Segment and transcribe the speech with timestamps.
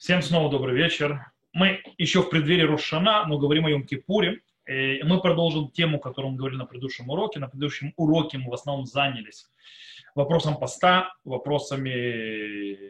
[0.00, 1.26] Всем снова добрый вечер.
[1.52, 4.38] Мы еще в преддверии Рошана, но говорим о Йом-Кипуре.
[4.66, 7.38] И мы продолжим тему, которую мы говорили на предыдущем уроке.
[7.38, 9.44] На предыдущем уроке мы в основном занялись
[10.14, 12.88] вопросом поста, вопросами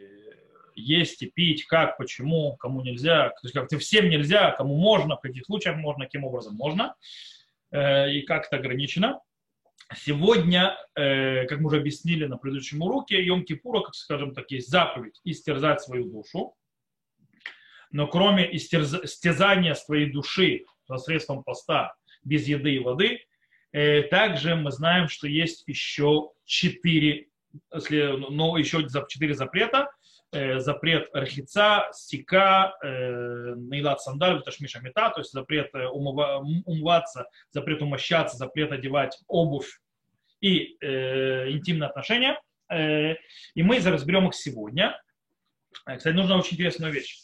[0.73, 5.19] есть и пить, как, почему, кому нельзя, то есть как всем нельзя, кому можно, в
[5.19, 6.95] каких случаях можно, каким образом можно,
[7.71, 9.19] э, и как это ограничено.
[9.97, 15.19] Сегодня, э, как мы уже объяснили на предыдущем уроке, Йом-Кипура, как скажем так, есть заповедь
[15.25, 16.55] истерзать свою душу.
[17.91, 23.19] Но кроме истязания своей души посредством поста без еды и воды,
[23.71, 27.27] э, также мы знаем, что есть еще четыре,
[27.71, 29.91] но еще четыре запрета.
[30.33, 38.71] Э, запрет архица, стика, наилат сандаль, ташмиша мета, то есть запрет умываться, запрет умощаться, запрет
[38.71, 39.79] одевать обувь
[40.41, 42.39] и э, интимные отношения.
[42.69, 43.13] Э,
[43.53, 44.99] и мы разберем их сегодня.
[45.87, 47.19] Э, кстати, нужна очень интересная вещь.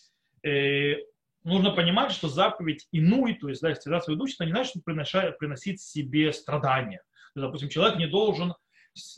[0.47, 0.95] Э,
[1.43, 4.81] нужно понимать, что заповедь инуй, то есть да, истязать свою душу, это не значит, что
[4.81, 7.02] приносить себе страдания.
[7.33, 8.53] То есть, допустим, человек не должен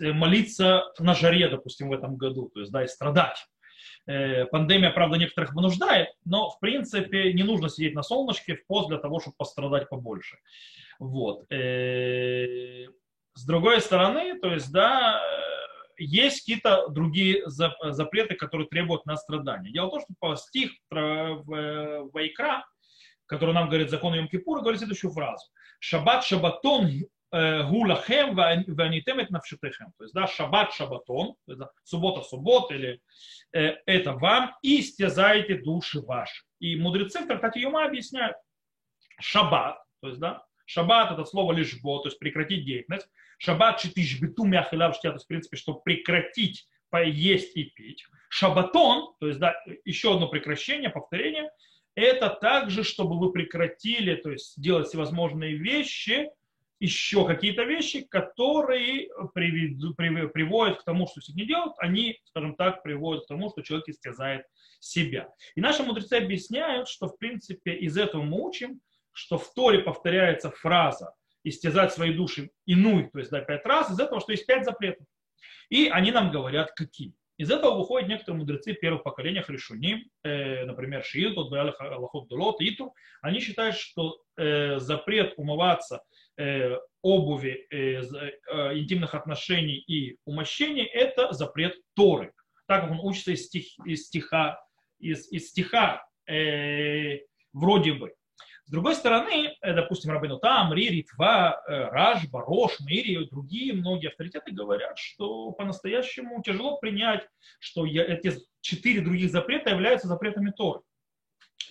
[0.01, 3.45] э, молиться на жаре, допустим, в этом году, то есть, да, и страдать.
[4.07, 8.89] Э, пандемия, правда, некоторых вынуждает, но, в принципе, не нужно сидеть на солнышке в пост
[8.89, 10.37] для того, чтобы пострадать побольше.
[10.99, 11.45] Вот.
[11.49, 15.21] С другой стороны, то есть, да,
[15.99, 19.71] есть какие-то другие запреты, которые требуют нас страдания.
[19.71, 22.65] Дело в том, что стих Вайкра,
[23.25, 25.45] который нам говорит закон Йом-Кипура, говорит следующую фразу.
[25.79, 26.87] Шаббат шаббатон
[27.31, 29.93] э, гулахем ванитем это навшитехем.
[29.97, 31.35] То есть, да, шаббат шаббатон,
[31.83, 32.99] суббота суббот, или
[33.53, 36.43] э, это вам, и стязайте души ваши.
[36.59, 38.35] И мудрецы в трактате Йома объясняют,
[39.19, 44.19] шаббат, то есть, да, шаббат это слово лишь бо, то есть прекратить деятельность, Шаббат читиш
[44.19, 48.05] биту мяхилав то есть, в принципе, чтобы прекратить поесть и пить.
[48.29, 51.49] Шабатон, то есть, да, еще одно прекращение, повторение,
[51.95, 56.29] это также, чтобы вы прекратили, то есть делать всевозможные вещи,
[56.79, 62.83] еще какие-то вещи, которые приведут, приводят к тому, что если не делают, они, скажем так,
[62.83, 64.45] приводят к тому, что человек истязает
[64.79, 65.29] себя.
[65.55, 68.81] И наши мудрецы объясняют, что, в принципе, из этого мы учим,
[69.13, 73.99] что в Торе повторяется фраза истязать свои души иную, то есть да, пять раз, из
[73.99, 75.05] этого, что есть пять запретов.
[75.69, 77.13] И они нам говорят, какие.
[77.39, 82.93] Из этого выходят некоторые мудрецы первых поколения Хришуним, э, например, Шиитут, Аллахот Дулот, Иту.
[83.21, 86.03] Они считают, что э, запрет умываться
[86.37, 92.33] э, обуви, э, э, интимных отношений и умощений– это запрет Торы.
[92.67, 94.61] Так как он учится из, стих, из стиха,
[94.99, 97.19] из, из стиха э,
[97.53, 98.13] вроде бы.
[98.69, 103.73] С другой стороны, э, допустим, Рабину Там, Ри, Ритва, э, Раш, Барош, Мири и другие
[103.73, 107.27] многие авторитеты говорят, что по-настоящему тяжело принять,
[107.59, 108.31] что эти
[108.61, 110.81] четыре других запрета являются запретами Торы.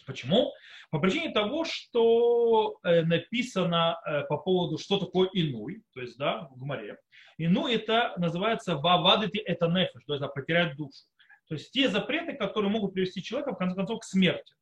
[0.09, 0.53] Почему?
[0.91, 6.59] По причине того, что э, написано по поводу, что такое инуй, то есть, да, в
[6.59, 6.97] Гумаре.
[7.37, 11.05] Инуй это называется вавадити это нефиш, то есть, да, потерять душу.
[11.47, 14.53] То есть, те запреты, которые могут привести человека, в конце концов, к смерти.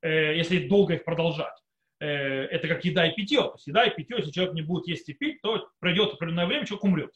[0.00, 1.54] Э, если долго их продолжать.
[2.00, 3.42] Э, это как еда и питье.
[3.42, 6.46] То есть еда и питье, если человек не будет есть и пить, то пройдет определенное
[6.46, 7.10] время, человек умрет.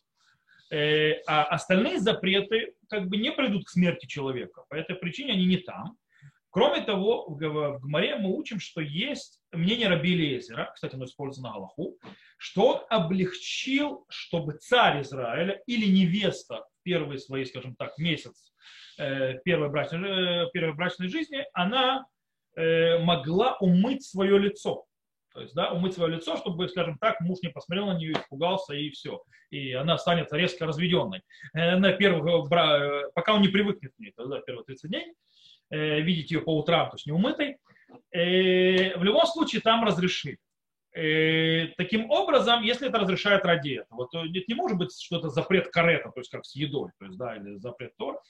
[0.70, 4.64] Э, а остальные запреты как бы не придут к смерти человека.
[4.68, 5.96] По этой причине они не там.
[6.50, 11.52] Кроме того, в Гмаре мы учим, что есть мнение Раби Лезера, кстати, оно используется на
[11.52, 11.96] Галаху,
[12.36, 18.52] что он облегчил, чтобы царь Израиля или невеста первый свой, скажем так, месяц
[18.98, 22.04] первой брачной, первой брачной жизни, она
[22.56, 24.84] могла умыть свое лицо.
[25.34, 28.74] То есть, да, умыть свое лицо, чтобы, скажем так, муж не посмотрел на нее, испугался
[28.74, 29.22] и все.
[29.50, 31.22] И она станет резко разведенной.
[31.54, 35.14] Э, на первых, э, пока он не привыкнет к ней, тогда первые 30 дней,
[35.70, 37.56] видеть ее по утрам, то есть не умытой.
[38.12, 40.36] В любом случае там разрешили.
[40.92, 46.10] Таким образом, если это разрешает ради этого, то это не может быть что-то запрет карета,
[46.10, 48.20] то есть как с едой, то есть, да, или запрет тор.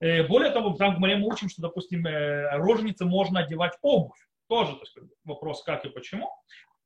[0.00, 4.18] Э, более того, там в море мы учим, что, допустим, э, роженице можно одевать обувь.
[4.48, 6.30] Тоже то есть, вопрос, как и почему.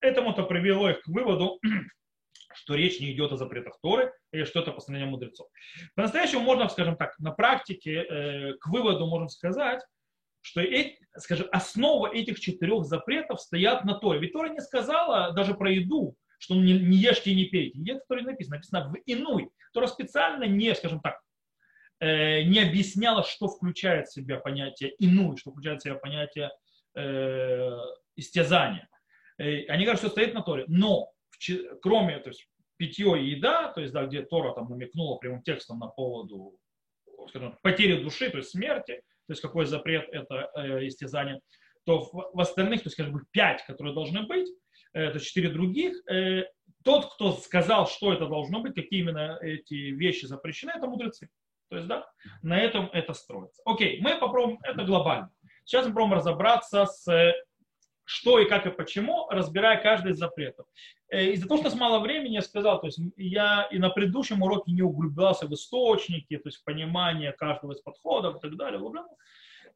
[0.00, 1.58] Этому-то привело их к выводу,
[2.54, 5.48] что речь не идет о запретах Торы, или что это постановление мудрецов.
[5.94, 9.82] По-настоящему можно, скажем так, на практике э, к выводу можем сказать,
[10.40, 10.62] что
[11.16, 14.20] скажем, основа этих четырех запретов стоят на Торе.
[14.20, 17.78] Ведь Тора не сказала даже про еду, что не, не ешьте и не пейте.
[17.78, 19.50] Где-то в Торе написано, написано в иной.
[19.72, 21.20] Тора специально не, скажем так,
[22.00, 26.50] не объясняла, что включает в себя понятие иную, что включает в себя понятие
[26.94, 27.70] э,
[28.16, 28.88] истязания.
[29.38, 30.64] Э, они говорят, что стоит на Торе.
[30.68, 31.10] Но
[31.82, 35.78] кроме то есть, питье и еда, то есть, да, где Тора там намекнула прямым текстом
[35.78, 36.58] на поводу
[37.28, 41.40] скажем, потери души, то есть смерти, то есть какой запрет это э, истязание,
[41.84, 44.48] то в, в остальных, то есть, скажем, пять, которые должны быть,
[44.94, 46.44] э, это четыре других, э,
[46.84, 51.28] тот, кто сказал, что это должно быть, какие именно эти вещи запрещены, это мудрецы.
[51.68, 52.10] То есть, да,
[52.42, 53.62] на этом это строится.
[53.64, 55.30] Окей, мы попробуем, это глобально.
[55.64, 57.34] Сейчас мы попробуем разобраться с
[58.08, 60.66] что и как и почему, разбирая каждый из запретов.
[61.10, 64.42] Э, из-за того, что нас мало времени, я сказал, то есть я и на предыдущем
[64.42, 68.80] уроке не углублялся в источники, то есть понимание каждого из подходов и так далее,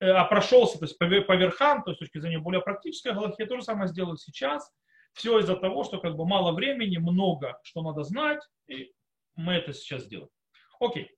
[0.00, 3.34] э, а прошелся то есть, по верхам, то есть с точки зрения более практической галахи,
[3.38, 4.72] я то же самое сделаю сейчас.
[5.12, 8.92] Все из-за того, что как бы мало времени, много что надо знать, и
[9.36, 10.30] мы это сейчас сделаем.
[10.84, 11.11] Окей.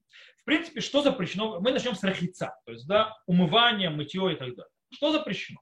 [0.43, 1.61] В принципе, что запрещено?
[1.61, 4.71] Мы начнем с рахица, то есть да, умывание, мытье и так далее.
[4.93, 5.61] Что запрещено?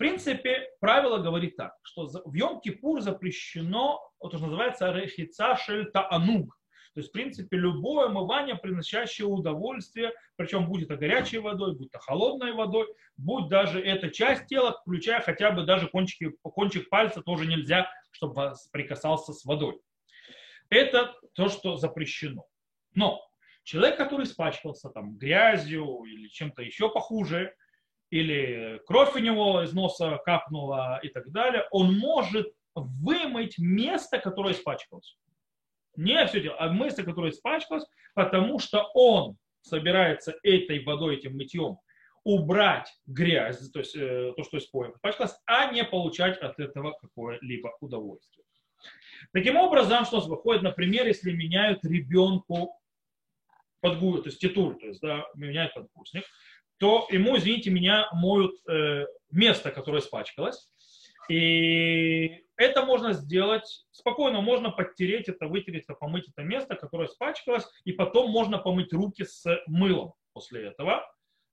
[0.00, 6.56] принципе, правило говорит так, что в Йом-Кипур запрещено, вот что называется рехица шель таануг.
[6.94, 11.98] То есть, в принципе, любое омывание, приносящее удовольствие, причем будет это горячей водой, будь то
[11.98, 12.86] холодной водой,
[13.18, 18.54] будь даже эта часть тела, включая хотя бы даже кончики, кончик пальца тоже нельзя, чтобы
[18.72, 19.82] прикасался с водой.
[20.70, 22.46] Это то, что запрещено.
[22.94, 23.20] Но
[23.64, 27.54] человек, который испачкался там грязью или чем-то еще похуже,
[28.10, 34.54] или кровь у него из носа капнула и так далее, он может вымыть место, которое
[34.54, 35.16] испачкалось.
[35.96, 37.84] Не все дело, а место, которое испачкалось,
[38.14, 41.78] потому что он собирается этой водой, этим мытьем
[42.24, 48.44] убрать грязь, то есть э, то, что испачкалось, а не получать от этого какое-либо удовольствие.
[49.32, 52.79] Таким образом, что выходит, например, если меняют ребенку
[53.80, 56.24] подгуз, то есть титур, то есть да, меняют подгузник,
[56.78, 60.68] то ему, извините меня, моют э, место, которое испачкалось.
[61.28, 67.66] И это можно сделать спокойно, можно подтереть это, вытереть это, помыть это место, которое испачкалось,
[67.84, 71.04] и потом можно помыть руки с мылом после этого.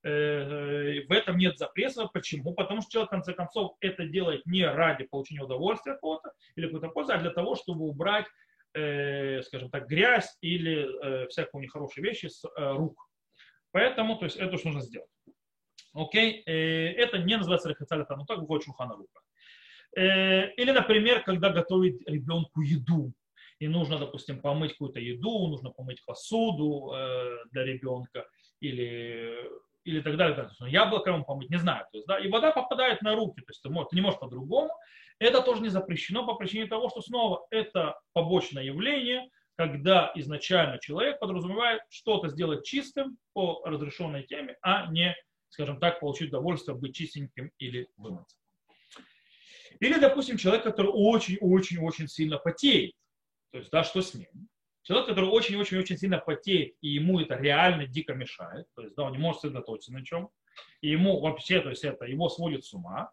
[0.04, 2.08] Э, в этом нет запрета.
[2.08, 2.54] Почему?
[2.54, 6.90] Потому что человек, в конце концов, это делает не ради получения удовольствия какого-то или какой-то
[6.90, 8.26] пользы, а для того, чтобы убрать,
[8.78, 13.08] э, скажем так, грязь или всякую нехорошие вещи с рук.
[13.72, 15.10] Поэтому, то есть, это что нужно сделать.
[15.94, 19.20] Окей, э, это не называется рехацалита, но так выходит шухана рука.
[19.96, 23.14] Э, или, например, когда готовить ребенку еду,
[23.60, 28.28] и нужно, допустим, помыть какую-то еду, нужно помыть посуду э, для ребенка,
[28.60, 29.50] или,
[29.86, 30.50] или так далее.
[30.68, 31.86] Яблоко ему помыть, не знаю.
[31.92, 34.20] То есть, да, и вода попадает на руки, то есть ты, можешь, ты не можешь
[34.20, 34.70] по-другому.
[35.20, 41.20] Это тоже не запрещено по причине того, что снова это побочное явление, когда изначально человек
[41.20, 45.16] подразумевает что-то сделать чистым по разрешенной теме, а не
[45.50, 48.38] скажем так, получить удовольствие быть чистеньким или вымыться.
[49.80, 52.94] Или, допустим, человек, который очень-очень-очень сильно потеет.
[53.52, 54.28] То есть, да, что с ним?
[54.84, 59.12] Человек, который очень-очень-очень сильно потеет, и ему это реально дико мешает, то есть, да, он
[59.12, 60.30] не может сосредоточиться на чем,
[60.82, 63.12] и ему вообще, то есть, это его сводит с ума.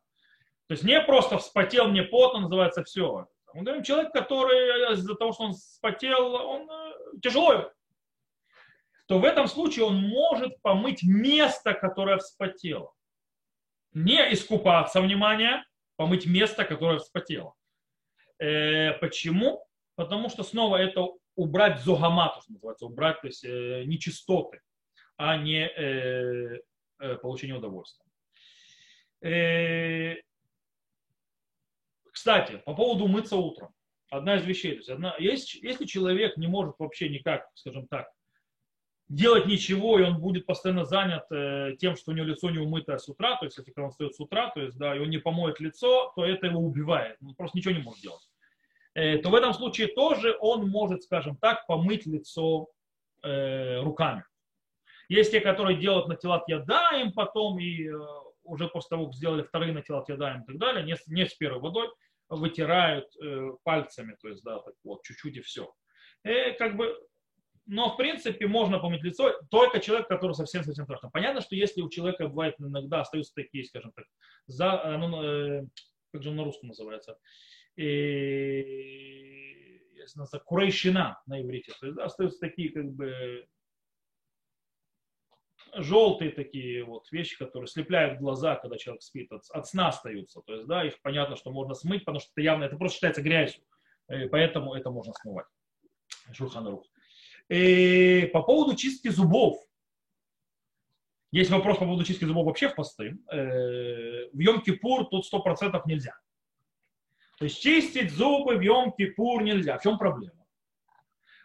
[0.66, 3.28] То есть, не просто вспотел, мне потно, называется все.
[3.52, 7.70] Мы говорим, человек, который из-за того, что он вспотел, он э, тяжело
[9.06, 12.92] то в этом случае он может помыть место, которое вспотело.
[13.92, 15.62] Не искупаться, внимание,
[15.96, 17.54] помыть место, которое вспотело.
[18.38, 19.64] Э, почему?
[19.94, 21.06] Потому что снова это
[21.36, 24.60] убрать зогамату, что называется, убрать то есть, э, нечистоты,
[25.16, 26.60] а не э,
[26.98, 28.06] э, получение удовольствия.
[29.22, 30.16] Э,
[32.14, 33.74] кстати, по поводу мыться утром.
[34.08, 34.72] Одна из вещей.
[34.72, 38.08] То есть одна, если, если человек не может вообще никак, скажем так,
[39.08, 42.98] делать ничего, и он будет постоянно занят э, тем, что у него лицо не умытое
[42.98, 45.18] с утра, то есть если он встает с утра, то есть, да, и он не
[45.18, 48.22] помоет лицо, то это его убивает, он просто ничего не может делать.
[48.94, 52.68] Э, то в этом случае тоже он может, скажем так, помыть лицо
[53.24, 54.24] э, руками.
[55.08, 57.98] Есть те, которые делают на телат ядаем потом, и э,
[58.44, 61.34] уже после того, как сделали вторые на телат ядаем и так далее, не, не с
[61.34, 61.88] первой водой,
[62.28, 65.72] вытирают э, пальцами, то есть, да, так вот, чуть-чуть и все.
[66.24, 66.96] И э, как бы
[67.66, 71.10] но в принципе можно помыть лицо только человек, который совсем-совсем страшно.
[71.10, 74.04] Понятно, что если у человека бывает иногда остаются такие, скажем так,
[74.46, 75.70] за, э, ну,
[76.12, 77.18] как же он на русском называется,
[77.76, 79.80] и,
[80.44, 83.46] курейщина на иврите, то есть да, остаются такие как бы
[85.76, 90.40] желтые такие вот вещи, которые слепляют глаза, когда человек спит, от, от сна остаются.
[90.40, 93.22] То есть, да, их понятно, что можно смыть, потому что это явно, это просто считается
[93.22, 93.62] грязью.
[94.08, 95.46] И поэтому это можно смывать.
[96.32, 96.84] Шурханарух.
[97.48, 99.58] И по поводу чистки зубов.
[101.30, 103.18] Есть вопрос по поводу чистки зубов вообще в посты.
[103.30, 106.16] Э, в Йом-Кипур тут 100% нельзя.
[107.38, 109.78] То есть чистить зубы в Йом-Кипур нельзя.
[109.78, 110.46] В чем проблема?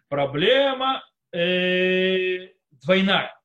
[0.08, 3.38] Проблема э, двойная.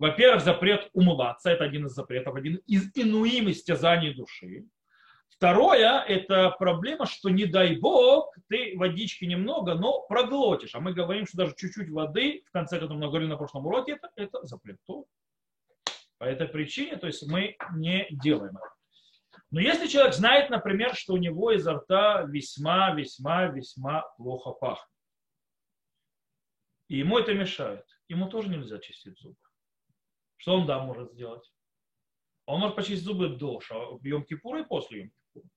[0.00, 4.64] Во-первых, запрет умываться, это один из запретов, один из инуим истязаний души.
[5.28, 10.74] Второе, это проблема, что не дай бог, ты водички немного, но проглотишь.
[10.74, 13.92] А мы говорим, что даже чуть-чуть воды, в конце которого мы говорили на прошлом уроке,
[13.92, 14.78] это, это запрет.
[16.16, 18.72] По этой причине, то есть мы не делаем это.
[19.50, 24.88] Но если человек знает, например, что у него изо рта весьма, весьма, весьма плохо пахнет,
[26.88, 29.36] и ему это мешает, ему тоже нельзя чистить зубы.
[30.40, 31.52] Что он, да, может сделать?
[32.46, 33.60] Он может почистить зубы до
[34.02, 35.48] Йом-Кипура и после Йом-Кипура.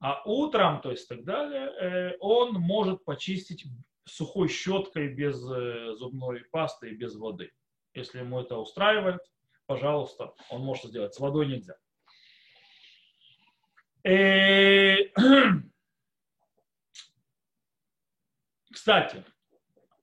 [0.00, 3.64] А утром, то есть так далее, э, он может почистить
[4.04, 7.50] сухой щеткой без э, зубной пасты и без воды.
[7.94, 9.22] Если ему это устраивает,
[9.64, 11.14] пожалуйста, он может сделать.
[11.14, 11.78] С водой нельзя.
[14.04, 14.98] Э,
[18.70, 19.24] кстати,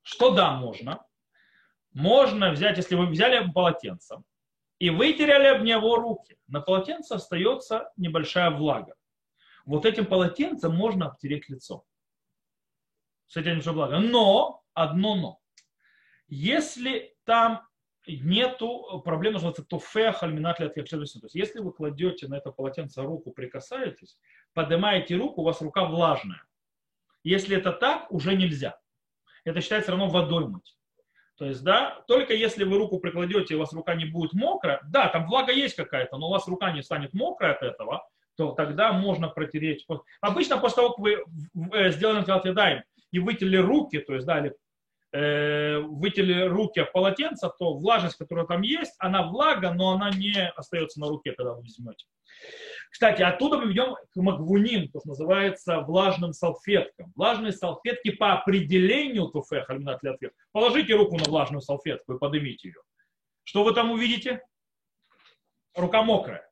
[0.02, 1.05] что да, можно?
[1.96, 4.18] Можно взять, если вы взяли полотенце
[4.80, 8.96] и вытеряли об него руки, на полотенце остается небольшая влага.
[9.66, 11.86] Вот этим полотенцем можно обтереть лицо.
[13.28, 14.00] С этим небольшой влага.
[14.00, 15.40] Но, одно но.
[16.28, 17.66] Если там
[18.06, 20.60] нету проблемы, называется тофех альминат
[21.22, 24.20] То есть если вы кладете на это полотенце руку, прикасаетесь,
[24.54, 26.46] поднимаете руку, у вас рука влажная.
[27.24, 28.78] Если это так, уже нельзя.
[29.46, 30.76] Это считается равно водой мыть.
[31.38, 34.80] То есть, да, только если вы руку прикладете, и у вас рука не будет мокрая,
[34.90, 38.52] да, там влага есть какая-то, но у вас рука не станет мокрая от этого, то
[38.52, 39.86] тогда можно протереть.
[40.22, 41.24] Обычно после того, как вы
[41.74, 44.56] э, сделали антиалфедаем и вытерли руки, то есть, да, или
[45.16, 51.00] э, руки в полотенце, то влажность, которая там есть, она влага, но она не остается
[51.00, 52.06] на руке, когда вы возьмете.
[52.92, 57.12] Кстати, оттуда мы идем к магвуним, то, что называется влажным салфеткам.
[57.16, 59.70] Влажные салфетки по определению туфех,
[60.52, 62.82] Положите руку на влажную салфетку и поднимите ее.
[63.44, 64.42] Что вы там увидите?
[65.76, 66.48] Рука мокрая.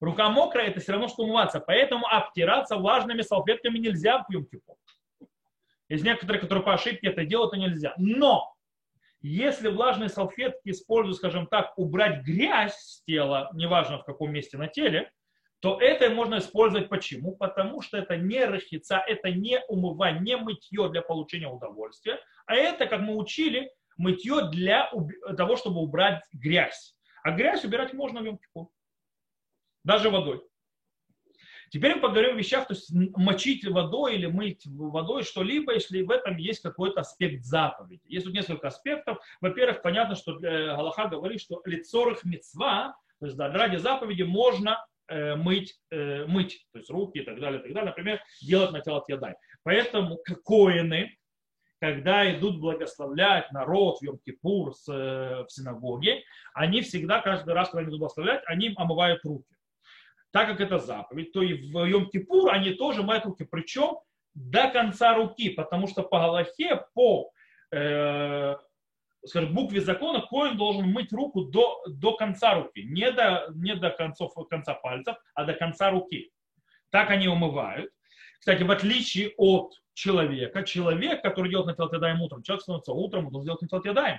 [0.00, 1.60] Рука мокрая– это все равно, что умываться.
[1.60, 4.46] Поэтому обтираться влажными салфетками нельзя в йом
[5.88, 7.94] Есть некоторые, которые по ошибке это делают, то нельзя.
[7.96, 8.52] Но
[9.20, 14.68] если влажные салфетки используют, скажем так, убрать грязь с тела, неважно в каком месте на
[14.68, 15.10] теле,
[15.60, 17.34] то это можно использовать почему?
[17.34, 22.86] Потому что это не рахица, это не умывание, не мытье для получения удовольствия, а это,
[22.86, 24.90] как мы учили, мытье для
[25.36, 26.94] того, чтобы убрать грязь.
[27.22, 28.38] А грязь убирать можно в йом
[29.82, 30.42] даже водой.
[31.70, 36.10] Теперь мы поговорим о вещах, то есть мочить водой или мыть водой что-либо, если в
[36.10, 38.02] этом есть какой-то аспект заповеди.
[38.06, 39.18] Есть тут несколько аспектов.
[39.40, 45.36] Во-первых, понятно, что Галаха говорит, что лицорых мецва, то есть да, ради заповеди можно Э,
[45.36, 48.80] мыть, э, мыть, то есть руки и так далее, и так далее, например, делать на
[48.80, 49.36] тело ядай.
[49.62, 51.16] Поэтому коины,
[51.78, 58.00] когда идут благословлять народ в э, в синагоге, они всегда, каждый раз, когда они идут
[58.00, 59.46] благословлять, они омывают руки.
[60.32, 63.44] Так как это заповедь, то и в Йом-Кипур они тоже мают руки.
[63.44, 63.98] Причем
[64.34, 67.32] до конца руки, потому что по Галахе, по
[69.26, 73.90] скажем, букве закона коин должен мыть руку до, до конца руки, не до, не до
[73.90, 76.30] концов, конца пальцев, а до конца руки.
[76.90, 77.90] Так они умывают.
[78.38, 83.32] Кстати, в отличие от человека, человек, который делает на телотедаем утром, человек становится утром, он
[83.32, 84.18] должен делать на телотедаем.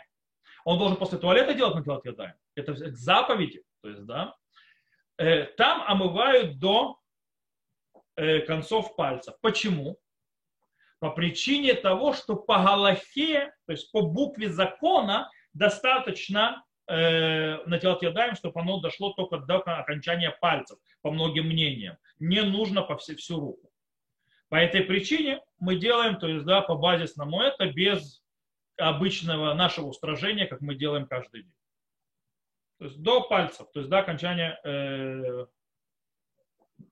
[0.65, 2.33] Он должен после туалета делать на телотедаем.
[2.55, 3.63] Это к заповеди.
[3.81, 4.46] То есть, да, э,
[5.17, 6.99] там омывают до
[8.15, 9.35] э, концов пальцев.
[9.41, 9.99] Почему?
[10.99, 18.35] по причине того, что по Галахе, то есть по букве закона, достаточно э, наделать ядаем,
[18.35, 21.97] чтобы оно дошло только до окончания пальцев, по многим мнениям.
[22.19, 23.69] Не нужно по всей, всю руку.
[24.49, 28.23] По этой причине мы делаем, то есть да, по базисному это без
[28.77, 31.53] обычного нашего устражения, как мы делаем каждый день.
[32.79, 35.45] То есть до пальцев, то есть до окончания э,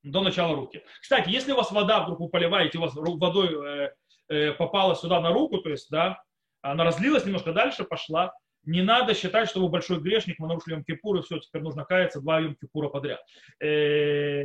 [0.04, 0.84] до начала руки.
[1.02, 3.94] Кстати, если у вас вода вдруг вы поливаете, у вас водой э,
[4.30, 6.22] э, попала сюда на руку, то есть, да,
[6.62, 11.20] она разлилась немножко дальше, пошла, не надо считать, что вы большой грешник, мы нарушили Йом-Кипур,
[11.20, 13.22] и все, теперь нужно каяться два Йом-Кипура подряд.
[13.60, 14.44] Э,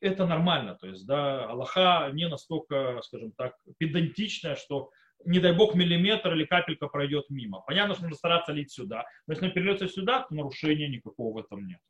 [0.00, 4.90] это нормально, то есть, да, Аллаха не настолько, скажем так, педантичная, что
[5.24, 7.60] не дай бог миллиметр или капелька пройдет мимо.
[7.66, 11.38] Понятно, что нужно стараться лить сюда, но если он перельется сюда, то нарушения никакого в
[11.44, 11.80] этом нет.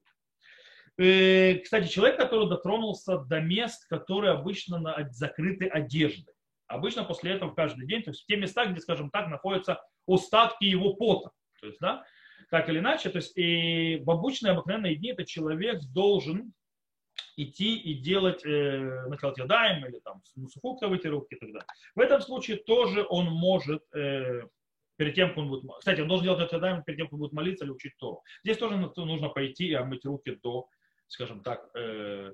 [0.97, 6.35] Э, кстати, человек, который дотронулся до мест, которые обычно закрыты одеждой.
[6.67, 10.65] Обычно после этого каждый день, то есть в те места, где, скажем так, находятся остатки
[10.65, 11.31] его пота.
[11.61, 12.05] То есть, да,
[12.51, 16.53] так или иначе, то есть и в обычные обыкновенные дни этот человек должен
[17.37, 20.23] идти и делать э, накалать ядаем или там
[20.53, 21.67] сухуктовые руки и так далее.
[21.95, 24.43] В этом случае тоже он может э,
[24.97, 25.65] перед тем, как он будет...
[25.79, 28.23] Кстати, он должен делать это тогда, перед тем, как он будет молиться или учить Тору.
[28.45, 30.69] Здесь тоже нужно пойти и омыть руки до,
[31.09, 32.33] скажем так, э,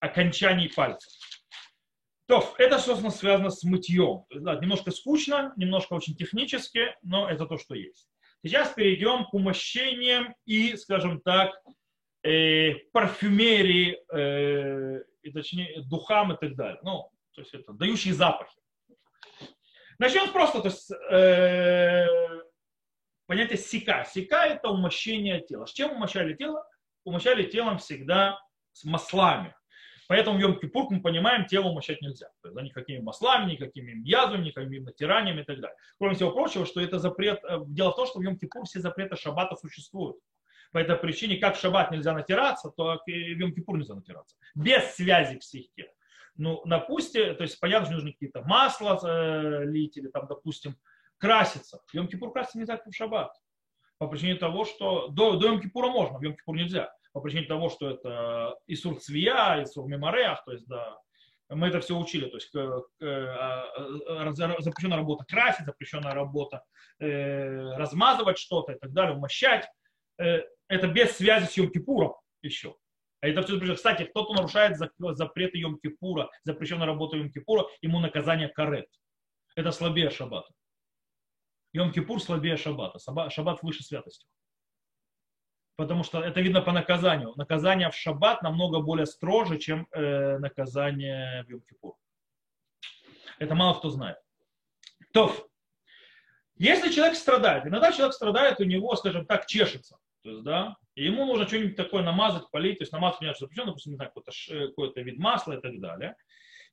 [0.00, 1.12] окончаний пальцев.
[2.26, 4.24] То, это, собственно, связано с мытьем.
[4.30, 8.08] Да, немножко скучно, немножко очень технически, но это то, что есть.
[8.42, 11.50] Сейчас перейдем к умощениям и, скажем так,
[12.22, 16.80] парфюмерии, э, и, точнее, духам и так далее.
[16.82, 18.58] Ну, то есть это дающие запахи.
[19.98, 22.06] Начнем просто, то есть, э,
[23.26, 24.04] понятие сика.
[24.08, 25.66] Сика– это умощение тела.
[25.66, 26.66] С чем умощали тело?
[27.04, 28.38] Умощали телом всегда
[28.72, 29.54] с маслами.
[30.08, 32.26] Поэтому в Йом-Кипур, мы понимаем, тело умощать нельзя.
[32.42, 35.76] То есть, да, никакими маслами, никакими язвами, никакими натираниями и так далее.
[35.98, 37.38] Кроме всего прочего, что это запрет.
[37.44, 40.16] Э, дело в том, что в Йом-Кипур все запреты шаббата существуют.
[40.72, 44.36] По этой причине, как в шаббат нельзя натираться, то в Йом-Кипур нельзя натираться.
[44.54, 45.92] Без связи к психике.
[46.36, 50.76] Ну, допустим, то есть понятно, что нужно какие-то масла э, лить или там, допустим,
[51.18, 51.80] краситься.
[51.86, 53.32] В Йом-Кипур краситься нельзя, как в шаббат.
[53.98, 56.92] По причине того, что до, до Йом-Кипура можно, в Йом-Кипур нельзя.
[57.12, 60.96] По причине того, что это Исур Цвия, Исур Мемореах, то есть, да,
[61.50, 66.62] мы это все учили, то есть э, э, запрещенная работа красить, запрещенная работа
[67.00, 69.68] э, размазывать что-то и так далее, умощать.
[70.70, 72.76] Это без связи с Йом-Кипуром еще.
[73.20, 73.74] Это все.
[73.74, 78.86] Кстати, кто-то нарушает запреты Йом-Кипура, запрещенную работу Йом-Кипура, ему наказание карет.
[79.56, 80.54] Это слабее шаббата.
[81.76, 83.00] Йом-Кипур слабее шаббата.
[83.30, 84.28] Шаббат выше святости.
[85.74, 87.32] Потому что это видно по наказанию.
[87.34, 91.94] Наказание в шаббат намного более строже, чем э, наказание в Йом-Кипур.
[93.40, 94.18] Это мало кто знает.
[95.12, 95.34] То,
[96.54, 99.98] если человек страдает, иногда человек страдает, у него, скажем так, чешется.
[100.22, 103.66] То есть, да, и ему нужно что-нибудь такое намазать, полить, то есть намазать меня запрещено,
[103.66, 104.32] допустим, не знаю, какой-то,
[104.68, 106.14] какой вид масла и так далее.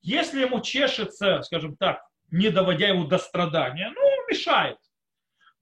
[0.01, 4.77] Если ему чешется, скажем так, не доводя его до страдания, ну, мешает,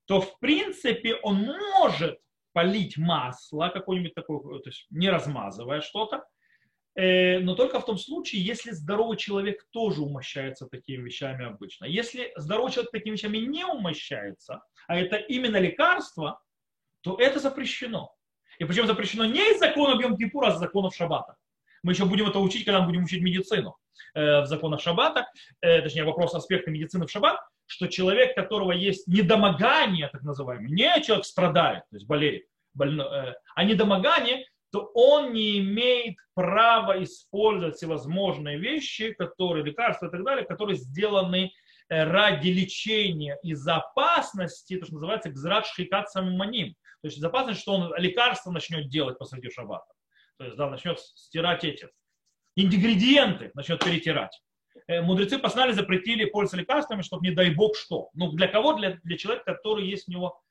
[0.05, 1.45] то в принципе он
[1.79, 2.19] может
[2.53, 6.23] полить масло какое-нибудь такое, то есть не размазывая что-то,
[6.95, 11.85] э, но только в том случае, если здоровый человек тоже умощается такими вещами обычно.
[11.85, 16.39] Если здоровый человек такими вещами не умощается, а это именно лекарство,
[17.05, 18.11] то это запрещено.
[18.57, 21.35] И причем запрещено не из законов Йом-Кипура, а из законов Шаббата.
[21.83, 23.77] Мы еще будем это учить, когда мы будем учить медицину
[24.15, 25.27] э, в законах Шаббата,
[25.61, 27.37] э, точнее вопрос аспекта медицины в Шаббат,
[27.67, 33.33] что человек, которого есть недомогание, так называемое, не человек страдает, то есть болеет, больно, э,
[33.53, 40.43] а недомогание, то он не имеет права использовать всевозможные вещи, которые, лекарства и так далее,
[40.43, 41.51] которые сделаны
[41.89, 47.93] ради лечения из опасности, то, что называется гзрат шхикат самманим, то есть безопасность, что он
[47.97, 49.93] лекарство начнет делать посреди шаббата.
[50.37, 51.87] То есть да, начнет стирать эти
[52.55, 54.41] ингредиенты, начнет перетирать.
[54.87, 58.09] Э, мудрецы познали, запретили пользоваться лекарствами, чтобы не дай бог что.
[58.13, 58.73] Ну, для кого?
[58.73, 60.41] Для, для человека, который есть у него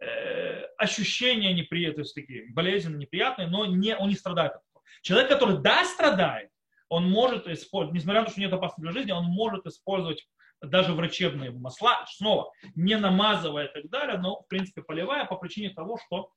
[0.00, 4.84] э, ощущения неприятные, то есть такие болезненные, неприятные, но не, он не страдает от этого.
[5.02, 6.50] Человек, который да, страдает,
[6.88, 10.26] он может использовать, несмотря на то, что нет опасности для жизни, он может использовать
[10.62, 15.70] даже врачебные масла, снова не намазывая и так далее, но в принципе поливая по причине
[15.70, 16.30] того, что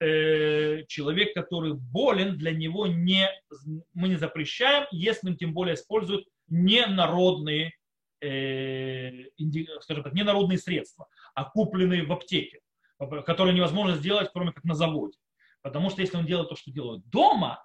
[0.00, 3.30] э, человек, который болен, для него не,
[3.94, 7.72] мы не запрещаем, если он тем более использует ненародные,
[8.20, 9.24] э,
[9.80, 12.60] скажем так, ненародные средства, а купленные в аптеке,
[13.24, 15.16] которые невозможно сделать, кроме как на заводе.
[15.62, 17.64] Потому что если он делает то, что делают дома,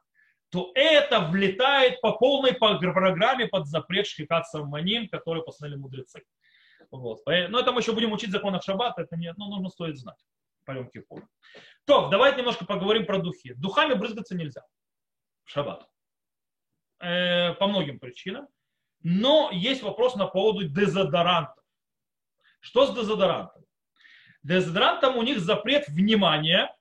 [0.49, 6.23] то это влетает по полной программе под запрет шхикат самманим, который постановили мудрецы.
[6.91, 7.19] Вот.
[7.25, 10.23] Но это мы еще будем учить законах шаббата, это не, ну, нужно стоит знать
[10.65, 11.27] по Йом Кипуру.
[11.85, 13.53] То, давайте немножко поговорим про духи.
[13.53, 14.61] Духами брызгаться нельзя
[15.45, 15.87] в шаббат.
[16.99, 18.47] Э, по многим причинам.
[19.01, 21.61] Но есть вопрос на поводу дезодоранта.
[22.59, 23.63] Что с дезодорантом?
[24.43, 26.75] Дезодорантом у них запрет внимания,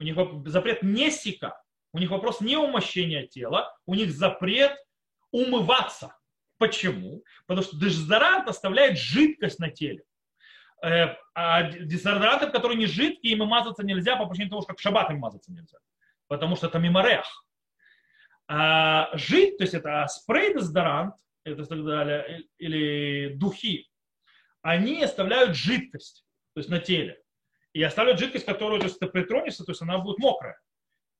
[0.00, 1.62] у них запрет не сика,
[1.94, 4.76] у них вопрос не умощения тела, у них запрет
[5.30, 6.16] умываться.
[6.58, 7.22] Почему?
[7.46, 10.02] Потому что дезодорант оставляет жидкость на теле.
[10.82, 14.82] Э, а дезодоранты, которые не жидкие, им мазаться нельзя по причине того, что как в
[14.82, 15.78] шаббат им мазаться нельзя.
[16.26, 17.26] Потому что это миморех.
[18.48, 23.88] А жид, то есть это спрей дезодорант, это так далее, или духи,
[24.62, 27.22] они оставляют жидкость, то есть на теле.
[27.72, 30.58] И оставляют жидкость, которую, то есть ты притронешься, то есть она будет мокрая.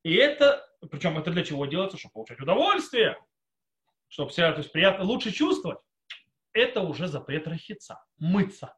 [0.04, 1.98] И это, причем это для чего делается?
[1.98, 3.18] Чтобы получать удовольствие,
[4.08, 5.78] чтобы себя то есть, приятно, лучше чувствовать.
[6.52, 8.76] Это уже запрет рахица, мыться.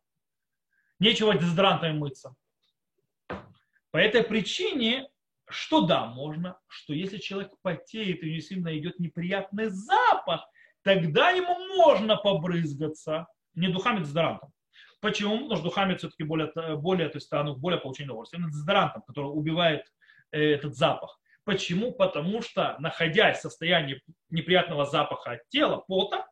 [0.99, 2.35] Нечего дезодорантами мыться.
[3.91, 5.09] По этой причине,
[5.49, 10.49] что да, можно, что если человек потеет и у него сильно идет неприятный запах,
[10.83, 14.53] тогда ему можно побрызгаться не духами, а дезодорантом.
[15.01, 15.39] Почему?
[15.39, 18.41] Потому что духами все-таки более, более, то есть станут более получение удовольствия.
[18.41, 19.93] Дезодорантом, который убивает
[20.31, 21.19] этот запах.
[21.45, 21.93] Почему?
[21.93, 26.27] Потому что, находясь в состоянии неприятного запаха от тела, пота,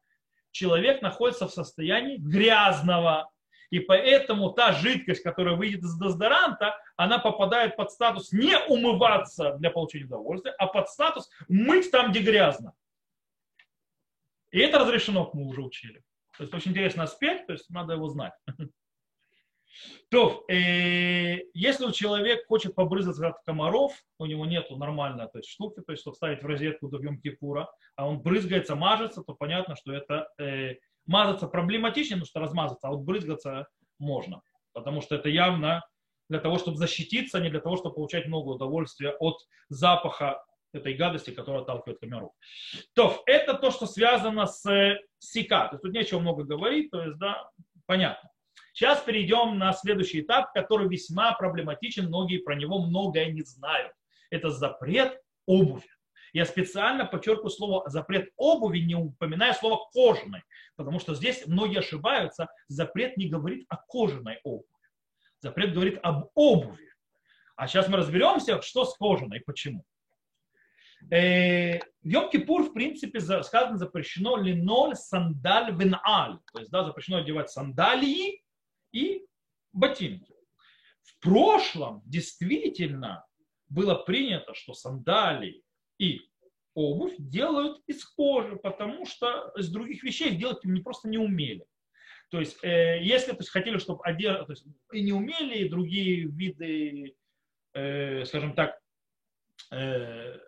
[0.51, 3.31] человек находится в состоянии грязного.
[3.71, 9.71] И поэтому та жидкость, которая выйдет из дезодоранта, она попадает под статус не умываться для
[9.71, 12.73] получения удовольствия, а под статус мыть там, где грязно.
[14.51, 16.03] И это разрешено, мы уже учили.
[16.37, 18.33] То есть очень интересный аспект, то есть надо его знать.
[20.11, 25.81] То, э, если человек хочет побрызгаться от комаров, у него нет нормальной то есть, штуки,
[25.81, 29.77] то есть, чтобы ставить в розетку до Йом Кипура, а он брызгается, мажется, то понятно,
[29.77, 33.67] что это э, мазаться проблематично, потому что размазаться, а вот брызгаться
[33.99, 34.43] можно.
[34.73, 35.85] Потому что это явно
[36.29, 40.95] для того, чтобы защититься, а не для того, чтобы получать много удовольствия от запаха этой
[40.95, 42.33] гадости, которая отталкивает комаров.
[42.95, 45.69] То, это то, что связано с э, сика.
[45.69, 47.49] То есть тут нечего много говорить, то есть, да,
[47.87, 48.31] понятно.
[48.75, 53.93] Сейчас перейдем на следующий этап, который весьма проблематичен, многие про него многое не знают.
[54.31, 55.89] Это запрет обуви.
[56.33, 60.43] Я специально подчеркиваю слово запрет обуви, не упоминая слово кожаной,
[60.75, 62.49] потому что здесь многие ошибаются.
[62.67, 64.67] Запрет не говорит о кожаной обуви.
[65.39, 66.91] Запрет говорит об обуви.
[67.55, 69.85] А сейчас мы разберемся, что с кожаной почему.
[71.13, 76.41] Э, Йом-Кипур, в принципе, сказано запрещено линоль, сандаль, веналь.
[76.53, 78.41] То есть, да, запрещено одевать сандалии
[78.95, 79.27] и
[79.73, 80.33] ботинки.
[81.03, 83.27] В прошлом действительно
[83.69, 85.63] было принято, что сандалии
[85.99, 86.23] и
[86.75, 91.67] обувь делают из кожи, потому что из других вещей делать не просто не умели.
[92.31, 95.69] То есть, э, если то есть, хотели, чтобы одежда, то есть, и не умели, и
[95.69, 97.17] другие виды,
[97.75, 98.81] э, скажем так,
[99.73, 100.39] э,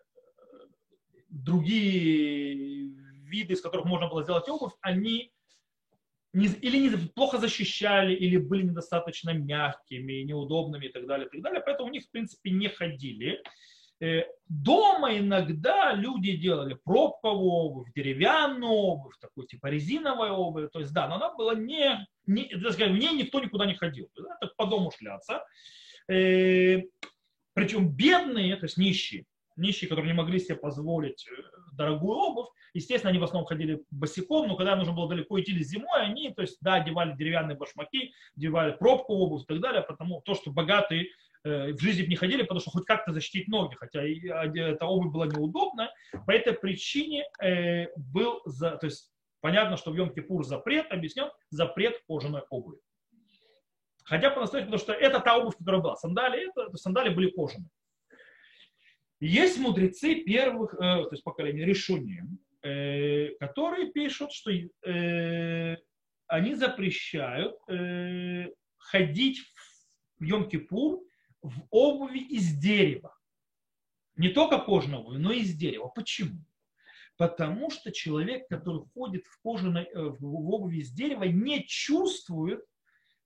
[1.29, 2.89] другие
[3.25, 5.33] виды, из которых можно было сделать обувь, они
[6.37, 11.41] не, или не, плохо защищали, или были недостаточно мягкими, неудобными и так далее, и так
[11.41, 11.63] далее.
[11.65, 13.43] Поэтому у них, в принципе, не ходили.
[14.01, 20.71] Э, дома иногда люди делали пробковую обувь, деревянную обувь, такую типа резиновую обувь.
[20.71, 24.11] То есть, да, но она была не, не в ней никто никуда не ходил.
[24.41, 25.43] Это по дому шляться.
[26.07, 26.83] Э,
[27.55, 29.25] Причем бедные, то есть нищие,
[29.57, 34.49] нищие, которые не могли себе позволить э, дорогую обувь, естественно, они в основном ходили босиком,
[34.49, 38.73] но когда нужно было далеко идти зимой, они, то есть, да, одевали деревянные башмаки, одевали
[38.73, 41.09] пробку обувь и так далее, потому то, что богатые
[41.45, 45.27] э, в жизни не ходили, потому что хоть как-то защитить ноги, хотя эта обувь была
[45.27, 45.91] неудобна,
[46.27, 49.11] по этой причине э, был, за, то есть,
[49.41, 52.79] понятно, что в Йом-Кипур запрет, объяснен, запрет кожаной обуви.
[54.05, 55.97] Хотя по-настоящему, потому что это та обувь, которая была.
[55.97, 57.69] Сандали, это, сандали были кожаные.
[59.21, 62.27] Есть мудрецы первых, э, то есть поколения решения,
[62.63, 65.77] э, которые пишут, что э,
[66.27, 69.41] они запрещают э, ходить
[70.19, 71.01] в Йом-Кипур
[71.43, 73.17] в обуви из дерева.
[74.17, 75.89] Не только кожаной обуви, но и из дерева.
[75.89, 76.45] Почему?
[77.17, 82.61] Потому что человек, который ходит в, кожаной, э, в обуви из дерева, не чувствует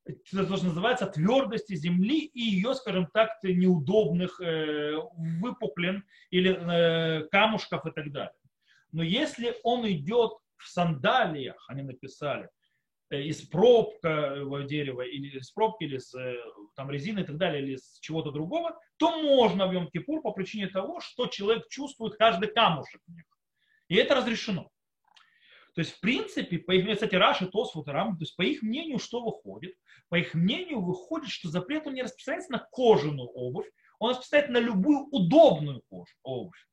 [0.05, 7.87] то, что называется твердости земли и ее, скажем так, неудобных э, выпуклин или э, камушков
[7.87, 8.35] и так далее.
[8.93, 12.49] Но если он идет в сандалиях, они написали,
[13.11, 16.13] э, из пробкового дерева или из пробки, или из
[16.75, 20.69] там, резины и так далее, или из чего-то другого, то можно в Йом-Кипур по причине
[20.69, 23.25] того, что человек чувствует каждый камушек в них.
[23.89, 24.71] И это разрешено.
[25.75, 28.63] То есть, в принципе, по их, кстати, Раши, Тосфот и Рам, то есть, по их
[28.63, 29.75] мнению, что выходит?
[30.09, 34.59] По их мнению, выходит, что запрет он не распространяется на кожаную обувь, он распространяется на
[34.59, 36.67] любую удобную кожу, обувь.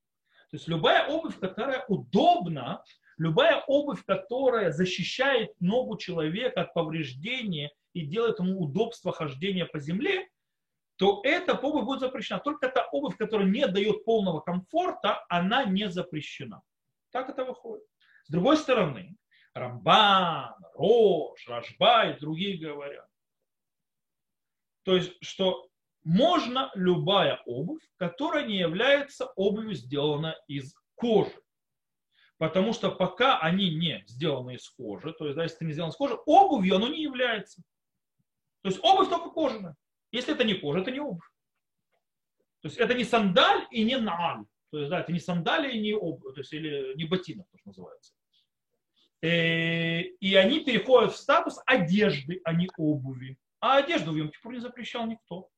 [0.49, 2.83] То есть, любая обувь, которая удобна,
[3.17, 10.27] любая обувь, которая защищает ногу человека от повреждения и делает ему удобство хождения по земле,
[10.95, 12.39] то эта обувь будет запрещена.
[12.39, 16.63] Только та обувь, которая не дает полного комфорта, она не запрещена.
[17.12, 17.86] Так это выходит.
[18.27, 19.15] С другой стороны,
[19.53, 23.07] Рамбан, Рош, Рашба и другие говорят.
[24.83, 25.69] То есть, что
[26.03, 31.41] можно любая обувь, которая не является обувью, сделана из кожи.
[32.37, 35.91] Потому что пока они не сделаны из кожи, то есть, да, если это не сделано
[35.91, 37.61] из кожи, обувью оно не является.
[38.61, 39.77] То есть обувь только кожаная.
[40.11, 41.29] Если это не кожа, это не обувь.
[42.59, 44.43] То есть это не сандаль и не нааль.
[44.71, 47.58] То есть, да, это не сандали и не обувь, то есть, или не ботинок, то,
[47.58, 48.13] что называется.
[49.21, 53.38] Э, и они переходят в статус одежды, а не обуви.
[53.60, 55.49] А одежду в йом не запрещал никто.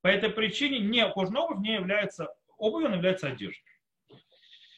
[0.00, 3.72] По этой причине не кожаная обувь не является обувью, она является одеждой.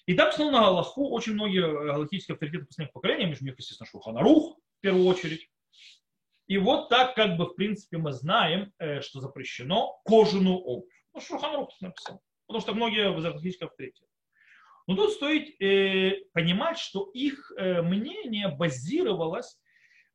[0.06, 4.58] И так снова на Аллаху очень многие галактические авторитеты последних поколений, между них, естественно, Шуханарух
[4.58, 5.48] в первую очередь,
[6.46, 10.92] И вот так, как бы, в принципе, мы знаем, э, что запрещено кожаную обувь.
[11.14, 12.20] Ну, Шурханрух написал.
[12.54, 14.06] Потому что многие византийские авторитеты.
[14.86, 19.58] Но тут стоит э, понимать, что их э, мнение базировалось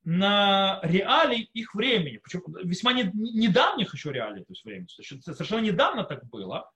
[0.05, 2.15] на реалии их времени.
[2.23, 4.87] Причем весьма не, недавних еще реалий, то есть времени.
[4.87, 6.71] Совершенно недавно так было,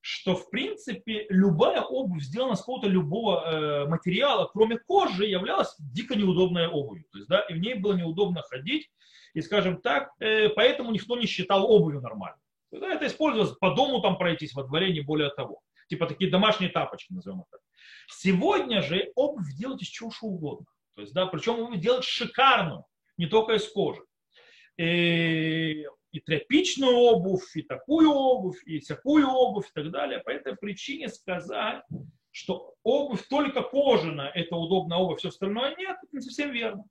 [0.00, 6.16] что в принципе любая обувь, сделана с какого-то любого э, материала, кроме кожи, являлась дико
[6.16, 7.04] неудобной обувью.
[7.12, 8.90] То есть, да, и в ней было неудобно ходить.
[9.34, 12.43] И, скажем так, э, поэтому никто не считал обувью нормальной.
[12.80, 15.60] Да, это использовалось по дому там пройтись, во дворе, не более того.
[15.88, 17.62] Типа такие домашние тапочки, назовем это.
[18.08, 20.66] Сегодня же обувь делать из чего угодно.
[20.94, 22.84] То есть, да, причем обувь делать шикарную,
[23.16, 24.02] не только из кожи.
[24.76, 30.20] И, и тряпичную обувь, и такую обувь, и всякую обувь, и так далее.
[30.20, 31.82] По этой причине сказать,
[32.30, 36.84] что обувь только кожаная, это удобная обувь, все остальное нет, это не совсем верно.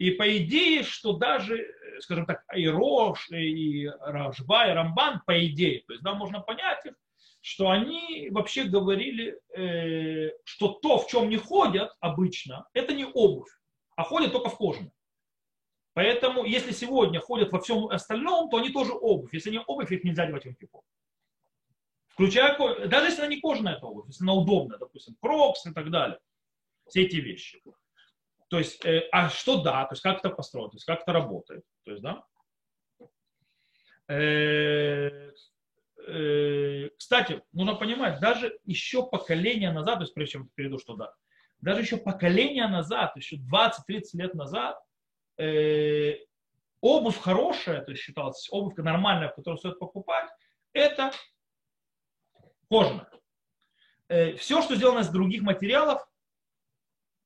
[0.00, 5.82] И по идее, что даже, скажем так, и Рош, и Рашба, и Рамбан, по идее,
[5.86, 6.94] то есть, да, можно понять их,
[7.42, 13.50] что они вообще говорили, э, что то, в чем не ходят обычно, это не обувь,
[13.94, 14.90] а ходят только в кожаном.
[15.92, 19.34] Поэтому, если сегодня ходят во всем остальном, то они тоже обувь.
[19.34, 20.80] Если не обувь, их нельзя одевать в Йом-Кипур.
[22.08, 22.56] Включая,
[22.88, 26.18] даже если она не кожаная, это обувь, если она удобная, допустим, крокс и так далее.
[26.88, 27.60] Все эти вещи.
[28.50, 31.12] То есть, э, а что да, то есть как это построено, то есть как это
[31.12, 31.64] работает.
[31.84, 32.24] То есть, да.
[34.08, 35.30] Э,
[36.08, 41.14] э, кстати, нужно понимать, даже еще поколение назад, то есть прежде чем перейду, что да,
[41.60, 44.82] даже еще поколение назад, еще 20-30 лет назад,
[45.38, 46.16] э,
[46.80, 50.28] обувь хорошая, то есть считалась обувь нормальная, которую стоит покупать,
[50.72, 51.12] это
[52.68, 53.08] кожаная.
[54.08, 56.04] Э, все, что сделано из других материалов,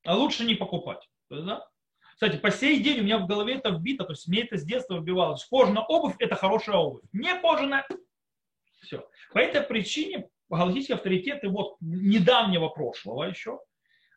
[0.05, 1.09] лучше не покупать.
[1.41, 1.67] Да?
[2.13, 4.63] Кстати, по сей день у меня в голове это вбито, то есть мне это с
[4.63, 5.45] детства вбивалось.
[5.45, 7.03] Кожаная обувь– это хорошая обувь.
[7.11, 7.85] Не кожаная–
[8.81, 9.07] все.
[9.33, 13.59] По этой причине галактические авторитеты вот недавнего прошлого еще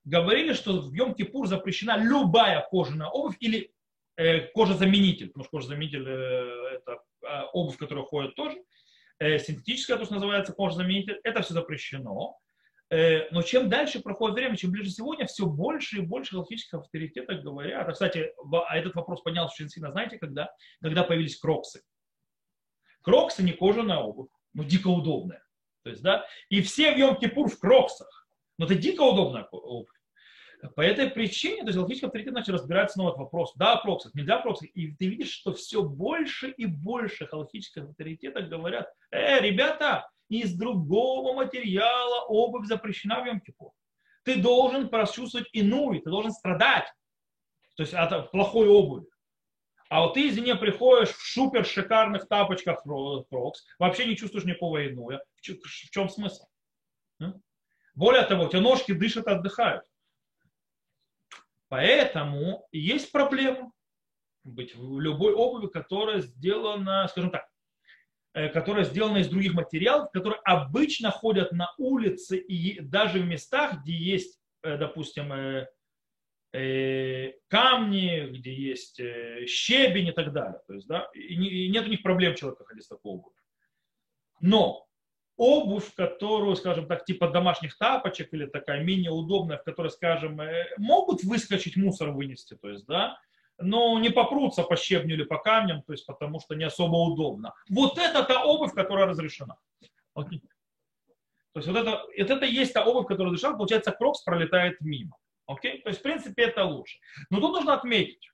[0.04, 3.72] говорили, что в Йом-Кипур запрещена любая кожаная обувь или
[4.16, 8.62] э, кожезаменитель, потому что кожезаменитель э, это э, обувь, которая ходит тоже,
[9.18, 12.38] э, синтетическая, то, что называется кожезаменитель, это все запрещено.
[12.90, 17.42] Э, но чем дальше проходит время, чем ближе сегодня, все больше и больше галактических авторитетов
[17.42, 17.86] говорят.
[17.86, 20.50] А, кстати, а этот вопрос поднялся очень сильно, знаете, когда?
[20.80, 21.82] Когда появились кроксы.
[23.02, 25.44] Кроксы не кожаная обувь, но дико удобная.
[25.84, 28.28] То есть, да, и все в Йом-Кипур в кроксах.
[28.56, 29.88] Но это дико удобная обувь.
[30.74, 33.52] По этой причине, то есть галактический авторитет начал разбираться снова этот вопрос.
[33.54, 34.68] Да, кроксах, нельзя кроксах.
[34.74, 41.34] И ты видишь, что все больше и больше галактических авторитетов говорят, э, ребята, из другого
[41.34, 43.70] материала обувь запрещена в йом -Кипур.
[44.24, 46.92] Ты должен прочувствовать иную, ты должен страдать.
[47.76, 49.06] То есть от плохой обуви.
[49.88, 55.22] А вот ты, извини, приходишь в супер шикарных тапочках Crocs, вообще не чувствуешь никакого иного.
[55.36, 56.44] В чем смысл?
[57.94, 59.84] Более того, у тебя ножки дышат отдыхают.
[61.68, 63.72] Поэтому есть проблема
[64.44, 67.47] быть в любой обуви, которая сделана, скажем так,
[68.32, 73.94] которая сделана из других материалов, которые обычно ходят на улице и даже в местах, где
[73.94, 75.66] есть, э, допустим, э,
[77.48, 79.00] камни, где есть
[79.46, 80.60] щебень и так далее.
[80.66, 83.36] То есть, да, и нет у них проблем человека ходить с такой обувью.
[84.40, 84.86] Но
[85.36, 90.40] обувь, которую, скажем так, типа домашних тапочек или такая менее удобная, в которой, скажем,
[90.78, 93.18] могут выскочить мусор вынести, то есть, да,
[93.58, 97.54] но не попрутся по щебню или по камням, то есть потому что не особо удобно.
[97.68, 99.56] Вот это та обувь, которая разрешена.
[100.16, 100.40] Okay.
[101.52, 105.16] То есть вот это, вот это есть та обувь, которая разрешена, получается, крокс пролетает мимо.
[105.50, 105.82] Okay?
[105.82, 106.98] То есть, в принципе, это лучше.
[107.30, 108.30] Но тут нужно отметить,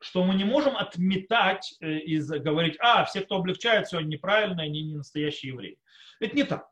[0.00, 4.82] что мы не можем отметать э, и говорить, а, все, кто облегчает, все неправильно, они
[4.82, 5.78] не настоящие евреи.
[6.20, 6.68] Это не так.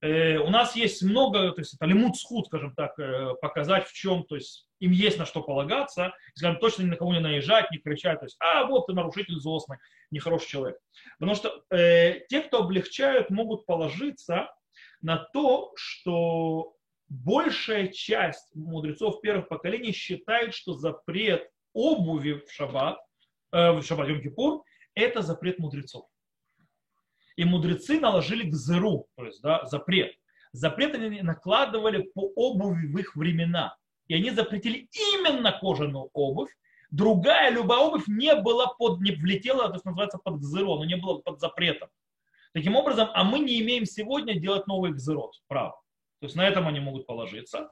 [0.00, 3.92] Э, у нас есть много, то есть это лимут схуд, скажем так, э, показать в
[3.92, 7.70] чем, то есть им есть на что полагаться, скажем, точно ни на кого не наезжать,
[7.70, 9.78] не кричать, то есть, а, вот ты нарушитель злостный,
[10.10, 10.78] нехороший человек.
[11.18, 14.50] Потому что э, те, кто облегчают, могут положиться
[15.00, 16.74] на то, что
[17.08, 22.98] большая часть мудрецов первых поколений считает, что запрет обуви в шаббат,
[23.52, 24.62] э, в шаббат Йом-Кипур,
[24.94, 26.06] это запрет мудрецов.
[27.36, 30.12] И мудрецы наложили к зеру, то есть да, запрет.
[30.52, 33.76] Запрет они накладывали по обуви в их времена
[34.08, 36.50] и они запретили именно кожаную обувь.
[36.90, 40.96] Другая любая обувь не была под, не влетела, то, что называется, под гзеро, но не
[40.96, 41.90] была под запретом.
[42.54, 45.80] Таким образом, а мы не имеем сегодня делать новый гзерот, право.
[46.20, 47.70] То есть на этом они могут положиться.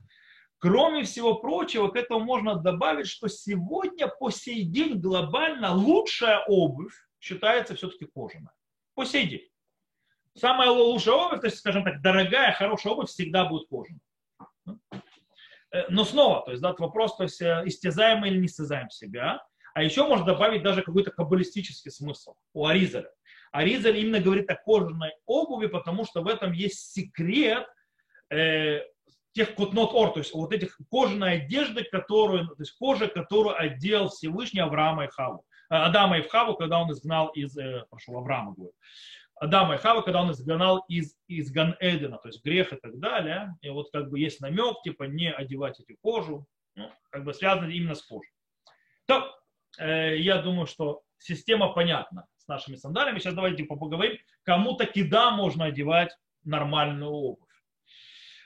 [0.59, 6.94] Кроме всего прочего, к этому можно добавить, что сегодня по сей день глобально лучшая обувь
[7.20, 8.53] считается все-таки кожаная.
[8.94, 9.49] По сей день.
[10.35, 14.01] Самая лучшая обувь, то есть, скажем так, дорогая, хорошая обувь всегда будет кожаная.
[15.72, 19.42] Э, но снова, то есть, да, вопрос, то есть, э, истязаем или не истязаем себя.
[19.74, 23.11] А еще можно добавить даже какой-то каббалистический смысл у Аризаля.
[23.52, 27.66] Аризаль именно говорит о кожаной обуви, потому что в этом есть секрет
[28.31, 28.81] э,
[29.33, 34.09] тех котнот ор, то есть вот этих кожаной одежды, которую, то есть кожа, которую одел
[34.09, 35.44] Всевышний Авраама и Хаву.
[35.68, 38.72] Э, Адама и Хаву, когда он изгнал из, э, прошу, Авраама говорю.
[39.38, 43.55] Адама и Хава, когда он изгнал из, из Ган-Эдена, то есть грех и так далее.
[43.61, 47.70] И вот как бы есть намек, типа не одевать эти кожу, ну, как бы связано
[47.70, 48.33] именно с кожей.
[49.07, 49.35] То,
[49.79, 53.18] э, я думаю, что система понятна с нашими сандалиями.
[53.18, 57.46] Сейчас давайте типа, поговорим, кому таки да можно одевать нормальную обувь.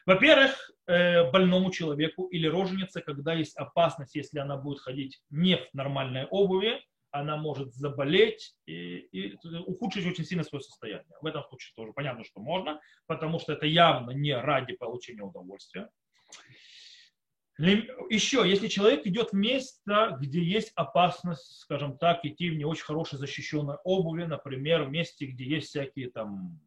[0.07, 5.69] Во-первых, э, больному человеку или роженице, когда есть опасность, если она будет ходить не в
[5.73, 11.17] нормальной обуви, она может заболеть и, и ухудшить очень сильно свое состояние.
[11.21, 15.91] В этом случае тоже понятно, что можно, потому что это явно не ради получения удовольствия.
[17.59, 22.85] Еще, если человек идет в место, где есть опасность, скажем так, идти в не очень
[22.85, 26.59] хорошей защищенной обуви, например, в месте, где есть всякие там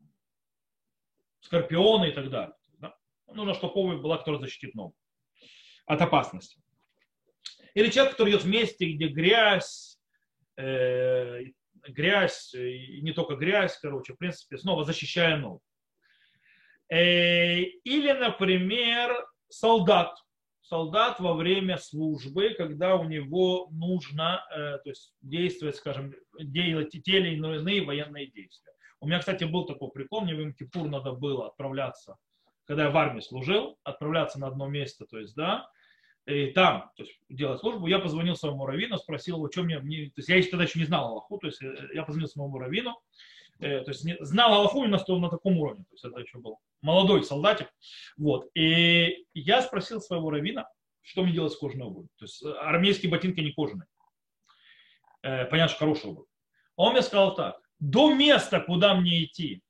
[1.42, 2.56] скорпионы и так далее.
[2.78, 2.96] Да?
[3.28, 4.96] Нужно, чтобы обувь была, которая защитит ногу
[5.88, 6.62] от опасности.
[7.74, 9.93] Или человек, который идет в месте, где грязь,
[10.58, 11.44] э,
[11.88, 15.62] грязь, и не только грязь, короче, в принципе, снова защищая ногу.
[16.90, 20.16] Э, или, например, солдат.
[20.62, 27.18] Солдат во время службы, когда у него нужно э, то есть действовать, скажем, делать те
[27.20, 28.72] или иные военные действия.
[29.02, 32.16] У меня, кстати, был такой прикол, мне в Имкипур надо было отправляться,
[32.66, 35.70] когда я в армии служил, отправляться на одно место, то есть, да,
[36.26, 40.06] и там то есть, делать службу, я позвонил своему раввину, спросил его, что мне, мне
[40.08, 42.98] то есть я тогда еще не знал Аллаху, то есть э, я позвонил своему раввину,
[43.60, 46.60] э, то есть не, знал Аллаху именно на таком уровне, то есть это еще был
[46.82, 47.68] молодой солдатик,
[48.18, 50.68] вот, и я спросил своего раввина,
[51.02, 53.88] что мне делать с кожаной обувью, то есть э, армейские ботинки не кожаные,
[55.24, 56.28] э, понятно, что хорошая обувь.
[56.78, 59.62] Он мне сказал так, до места, куда мне идти,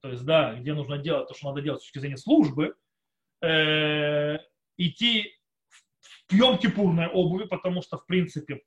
[0.00, 2.76] то есть, да, где нужно делать то, что надо делать с точки зрения службы,
[3.42, 4.38] э,
[4.76, 5.37] идти
[6.28, 8.62] в Йом-Кипурной обуви, потому что, в принципе,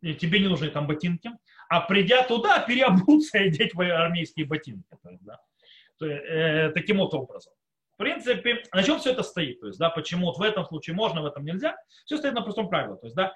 [0.00, 1.30] тебе не нужны там ботинки,
[1.68, 4.96] а придя туда, переобуться и одеть армейские ботинки.
[5.02, 5.40] То есть, да,
[5.98, 7.52] то, э, таким вот образом.
[7.94, 9.60] В принципе, на чем все это стоит?
[9.60, 11.76] То есть, да, почему вот в этом случае можно, в этом нельзя?
[12.04, 12.96] Все стоит на простом правиле.
[12.96, 13.34] То есть, да,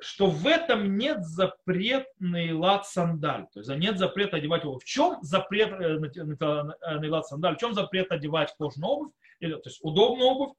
[0.00, 3.46] что в этом нет запретный лад сандаль.
[3.52, 4.78] То есть нет запрета одевать его.
[4.78, 7.56] В чем запрет э, на лад сандаль?
[7.56, 9.12] В чем запрет одевать кожаную обувь?
[9.40, 10.56] Или, то есть удобную обувь?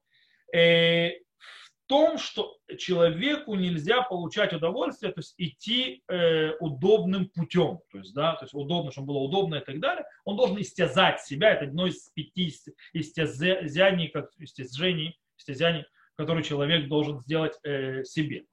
[1.90, 8.36] Том, что человеку нельзя получать удовольствие, то есть идти э, удобным путем, то есть, да,
[8.36, 11.88] то есть удобно, чтобы было удобно и так далее, он должен истязать себя, это одно
[11.88, 12.54] из пяти
[12.92, 18.44] истязаний, как истязаний, истязаний, которые человек должен сделать э, себе.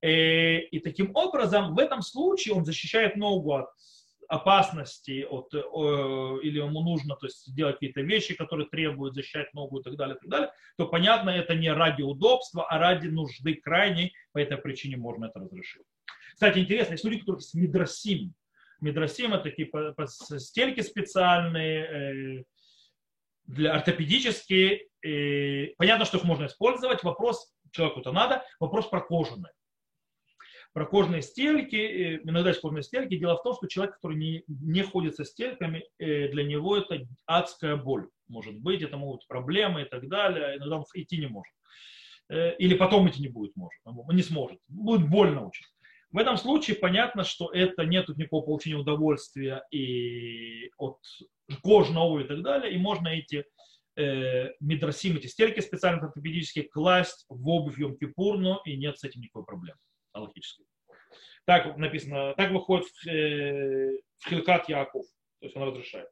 [0.00, 3.66] Э, и таким образом, в этом случае он защищает ногу от
[4.32, 9.82] опасности от, или ему нужно то есть, делать какие-то вещи, которые требуют защищать ногу и
[9.82, 14.14] так далее, и так далее, то понятно, это не ради удобства, а ради нужды крайней,
[14.32, 15.82] по этой причине можно это разрешить.
[16.32, 18.32] Кстати, интересно, есть люди, которые с мидросим.
[18.80, 19.70] Мидросим это такие
[20.38, 22.44] стельки специальные, э,
[23.44, 24.86] для ортопедические.
[25.76, 27.02] Понятно, что их можно использовать.
[27.02, 29.52] Вопрос, человеку-то надо, вопрос про кожаные
[30.72, 33.18] про кожные стельки, э, иногда есть кожные стельки.
[33.18, 37.06] Дело в том, что человек, который не, не ходит со стельками, э, для него это
[37.26, 38.08] адская боль.
[38.28, 40.56] Может быть, это могут проблемы и так далее.
[40.56, 41.52] Иногда он идти не может.
[42.30, 43.78] Э, или потом идти не будет, может.
[43.84, 44.58] Не сможет.
[44.68, 45.66] Будет больно очень.
[46.10, 50.98] В этом случае понятно, что это нет никакого получения удовольствия и от
[51.62, 52.74] кожного и так далее.
[52.74, 53.44] И можно эти
[53.96, 57.96] э, мидросим, эти стельки специально ортопедические класть в обувь йом
[58.64, 59.78] и нет с этим никакой проблемы
[60.12, 60.66] аллахической.
[61.44, 65.04] Так написано, так выходит в, э, в Хилкат Яков.
[65.40, 66.08] То есть он разрешает.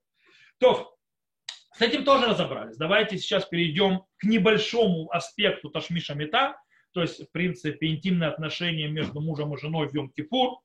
[0.58, 0.96] То,
[1.72, 2.76] с этим тоже разобрались.
[2.76, 6.56] Давайте сейчас перейдем к небольшому аспекту Ташмиша Мета,
[6.92, 10.56] то есть, в принципе, интимные отношения между мужем и женой в Йом-Кипур.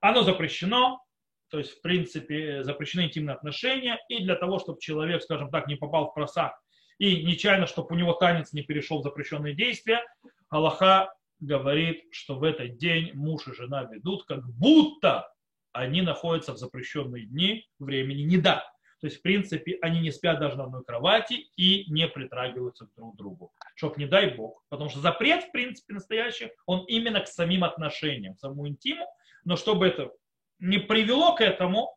[0.00, 1.02] Оно запрещено,
[1.50, 5.74] то есть, в принципе, запрещены интимные отношения, и для того, чтобы человек, скажем так, не
[5.74, 6.54] попал в просак,
[6.98, 10.02] и нечаянно, чтобы у него танец не перешел в запрещенные действия,
[10.48, 15.32] Аллаха говорит, что в этот день муж и жена ведут, как будто
[15.72, 18.64] они находятся в запрещенные дни времени не да.
[19.00, 23.14] То есть, в принципе, они не спят даже на одной кровати и не притрагиваются друг
[23.14, 23.52] к другу.
[23.74, 24.64] Чтоб не дай бог.
[24.70, 29.06] Потому что запрет, в принципе, настоящий, он именно к самим отношениям, к самому интиму.
[29.44, 30.10] Но чтобы это
[30.58, 31.94] не привело к этому,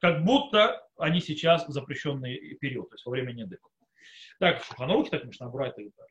[0.00, 3.68] как будто они сейчас в запрещенный период, то есть во время недыка.
[4.40, 6.08] Так, в Шуханруке, так Мишна Брайта и так.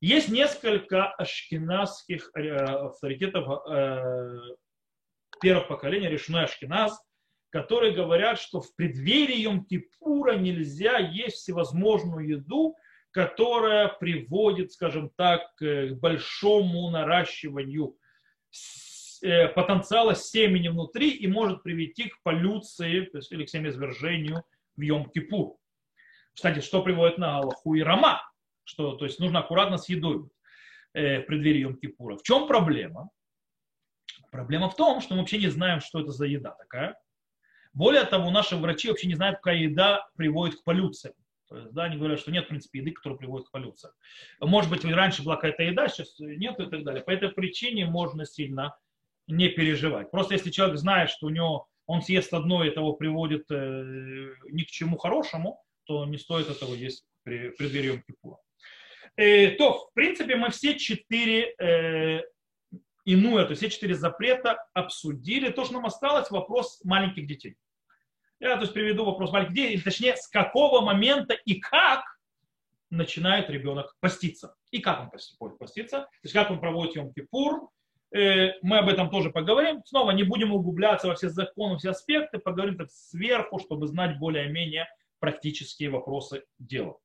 [0.00, 4.38] Есть несколько ашкеназских э, авторитетов э,
[5.40, 7.00] первого поколения, решной ашкеназ,
[7.50, 12.76] которые говорят, что в преддверии Йом-Кипура нельзя есть всевозможную еду,
[13.10, 17.96] которая приводит, скажем так, к большому наращиванию
[19.22, 24.44] э, потенциала семени внутри и может привести к полюции, или к семяизвержению
[24.76, 25.56] в Йом-Кипур.
[26.34, 28.20] Кстати, что приводит на Аллаху и Рама,
[28.66, 30.28] что, то есть нужно аккуратно с едой
[30.92, 32.18] э, в Йом-Кипура.
[32.18, 33.10] В чем проблема?
[34.30, 36.98] Проблема в том, что мы вообще не знаем, что это за еда такая.
[37.72, 41.14] Более того, наши врачи вообще не знают, какая еда приводит к полюциям.
[41.48, 43.92] То есть, да, они говорят, что нет, в принципе, еды, которая приводит к полюциям.
[44.40, 47.04] Может быть, раньше была какая-то еда, сейчас нет и так далее.
[47.04, 48.76] По этой причине можно сильно
[49.28, 50.10] не переживать.
[50.10, 54.62] Просто если человек знает, что у него он съест одно, и того приводит э, ни
[54.64, 58.38] к чему хорошему, то не стоит этого есть при преддверии Кипура.
[59.16, 62.22] Э, то, в принципе, мы все четыре э,
[63.04, 65.50] иную, то есть все четыре запрета обсудили.
[65.50, 67.56] То, что нам осталось, вопрос маленьких детей.
[68.40, 72.04] Я то есть приведу вопрос маленьких детей, точнее, с какого момента и как
[72.90, 74.54] начинает ребенок поститься.
[74.70, 75.10] И как
[75.40, 77.68] он поститься, то есть как он проводит Йом-Кипур.
[78.14, 79.82] Э, мы об этом тоже поговорим.
[79.86, 84.88] Снова не будем углубляться во все законы, все аспекты, поговорим так сверху, чтобы знать более-менее
[85.20, 86.98] практические вопросы дела.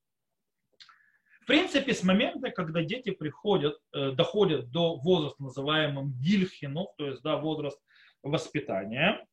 [1.42, 7.22] В принципе, с момента, когда дети приходят, э, доходят до возраста, называемого гильхину, то есть
[7.24, 7.80] да, возраст
[8.22, 9.26] воспитания,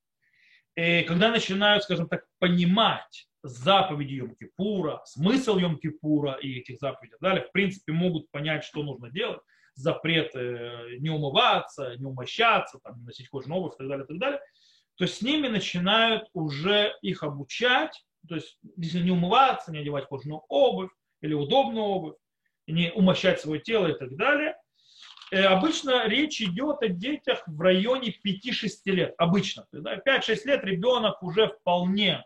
[0.74, 7.52] и когда начинают, скажем так, понимать заповеди Йом-Кипура, смысл Йом-Кипура и этих заповедей далее, в
[7.52, 9.40] принципе, могут понять, что нужно делать,
[9.74, 14.18] запрет не умываться, не умощаться, там, не носить кожаную обувь и так далее, и так
[14.18, 14.40] далее,
[14.96, 20.42] то с ними начинают уже их обучать, то есть если не умываться, не одевать кожаную
[20.48, 20.90] обувь,
[21.20, 22.16] или удобную обувь,
[22.66, 24.56] не умощать свое тело и так далее.
[25.30, 29.14] И э, обычно речь идет о детях в районе 5-6 лет.
[29.18, 29.66] Обычно.
[29.72, 32.24] 5-6 лет ребенок уже вполне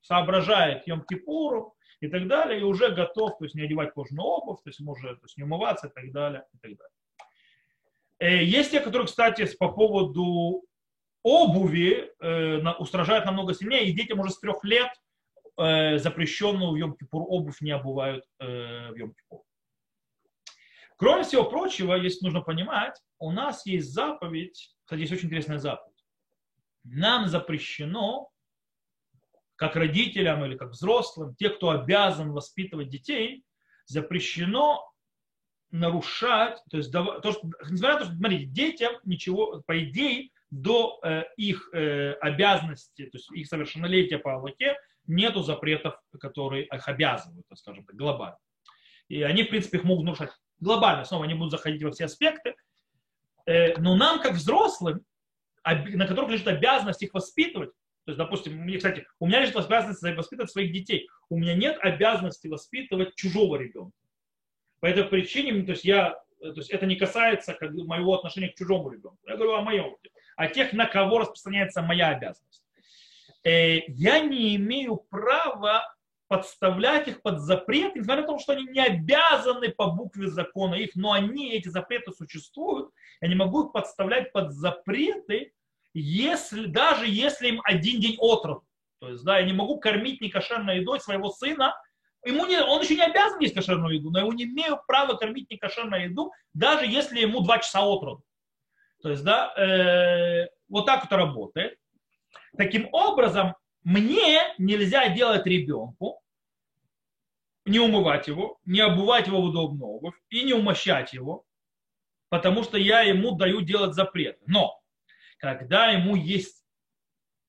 [0.00, 4.68] соображает Йом-Кипуру и так далее, и уже готов, то есть не одевать кожаную обувь, то
[4.68, 6.44] есть может то есть не умываться и так далее.
[6.52, 6.94] И так далее.
[8.18, 10.64] Э, есть те, которые, кстати, по поводу
[11.22, 14.90] обуви э, устражают намного сильнее, и детям уже с трех лет
[15.56, 19.40] э, запрещенную в Йом-Кипур обувь не обувают э, в Йом-Кипур.
[20.96, 26.04] Кроме всего прочего, если нужно понимать, у нас есть заповедь, кстати, есть очень интересная заповедь.
[26.84, 28.30] Нам запрещено,
[29.56, 33.44] как родителям или как взрослым, те, кто обязан воспитывать детей,
[33.86, 34.88] запрещено
[35.70, 41.00] нарушать, то есть, то, что, несмотря на то, что, смотрите, детям ничего, по идее, до
[41.02, 44.76] э, их э, обязанности, то есть их совершеннолетия по Аллахе,
[45.06, 48.38] нету запретов, которые их обязывают, скажем так, глобально.
[49.08, 50.30] И они, в принципе, их могут нарушать
[50.60, 51.04] глобально.
[51.04, 52.54] Снова они будут заходить во все аспекты.
[53.46, 55.04] Э, но нам, как взрослым,
[55.64, 57.70] на которых лежит обязанность их воспитывать,
[58.04, 61.08] то есть, допустим, мне, кстати, у меня лежит обязанность воспитывать своих детей.
[61.30, 63.96] У меня нет обязанности воспитывать чужого ребенка.
[64.80, 68.56] По этой причине, то есть, я, то есть это не касается как, моего отношения к
[68.56, 69.18] чужому ребенку.
[69.26, 69.96] Я говорю о моем,
[70.36, 72.63] о тех, на кого распространяется моя обязанность.
[73.44, 75.94] Э, я не имею права
[76.28, 80.96] подставлять их под запрет, несмотря на то, что они не обязаны по букве закона их,
[80.96, 82.90] но они, эти запреты существуют,
[83.20, 85.52] я не могу их подставлять под запреты,
[85.92, 88.64] если, даже если им один день от роду.
[89.00, 91.74] То есть, да, я не могу кормить некошерной едой своего сына,
[92.24, 95.50] ему не, он еще не обязан есть кошерную еду, но я не имею права кормить
[95.50, 98.22] некошерную еду, даже если ему два часа от.
[99.02, 101.78] То есть, да, э, вот так это работает.
[102.56, 106.20] Таким образом, мне нельзя делать ребенку,
[107.64, 111.44] не умывать его, не обувать его в удобную обувь и не умощать его,
[112.28, 114.38] потому что я ему даю делать запрет.
[114.46, 114.78] Но
[115.38, 116.64] когда ему есть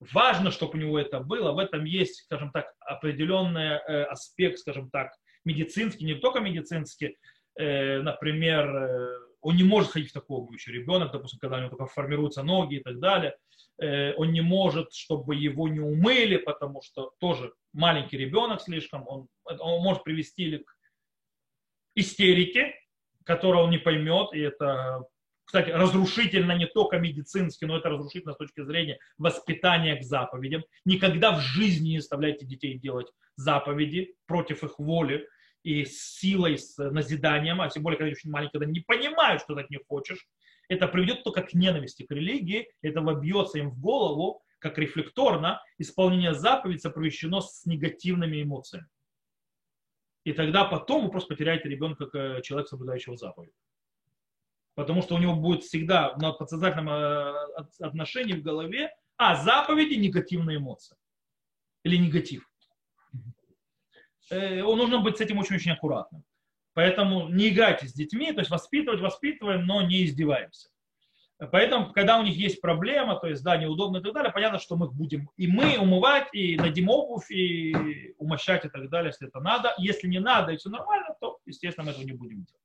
[0.00, 4.90] важно, чтобы у него это было, в этом есть, скажем так, определенный э, аспект, скажем
[4.90, 5.12] так,
[5.44, 7.16] медицинский, не только медицинский,
[7.58, 11.60] э, например, э, он не может ходить в такую обувь еще ребенок, допустим, когда у
[11.60, 13.36] него только формируются ноги и так далее,
[13.78, 19.82] он не может, чтобы его не умыли, потому что тоже маленький ребенок слишком, он, он
[19.82, 20.76] может привести к
[21.94, 22.74] истерике,
[23.24, 25.06] которую он не поймет, и это
[25.46, 30.64] кстати, разрушительно не только медицински, но это разрушительно с точки зрения воспитания к заповедям.
[30.84, 33.06] Никогда в жизни не заставляйте детей делать
[33.36, 35.28] заповеди против их воли
[35.62, 39.60] и силой, с назиданием, а тем более, когда очень маленькие, когда не понимают, что ты
[39.60, 40.26] от них хочешь.
[40.68, 46.34] Это приведет только к ненависти к религии, это вобьется им в голову, как рефлекторно, исполнение
[46.34, 48.88] заповедей сопровещено с негативными эмоциями.
[50.24, 53.52] И тогда потом вы просто потеряете ребенка как человек, соблюдающего заповедь
[54.76, 57.32] потому что у него будет всегда на подсознательном э,
[57.80, 60.96] отношении в голове, а заповеди негативные эмоции
[61.82, 62.48] или негатив.
[64.30, 66.22] Э, нужно быть с этим очень-очень аккуратным.
[66.76, 70.68] Поэтому не играйте с детьми, то есть воспитывать воспитываем, но не издеваемся.
[71.50, 74.76] Поэтому, когда у них есть проблема, то есть, да, неудобно и так далее, понятно, что
[74.76, 79.26] мы их будем и мы умывать, и надим обувь, и умощать и так далее, если
[79.26, 79.74] это надо.
[79.78, 82.62] Если не надо, и все нормально, то, естественно, мы этого не будем делать.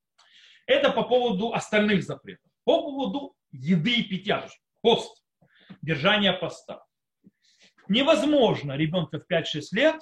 [0.65, 2.51] Это по поводу остальных запретов.
[2.65, 4.45] По поводу еды и питья,
[4.81, 5.23] пост,
[5.81, 6.83] держание поста.
[7.87, 10.01] Невозможно ребенка в 5-6 лет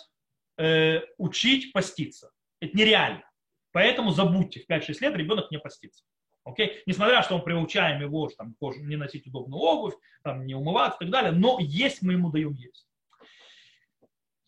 [0.58, 2.32] э, учить поститься.
[2.60, 3.29] Это нереально.
[3.72, 6.04] Поэтому забудьте, в 5-6 лет ребенок не постится.
[6.48, 6.78] Okay?
[6.86, 11.12] Несмотря что мы приучаем его там, не носить удобную обувь, там, не умываться и так
[11.12, 12.88] далее, но есть мы ему даем есть.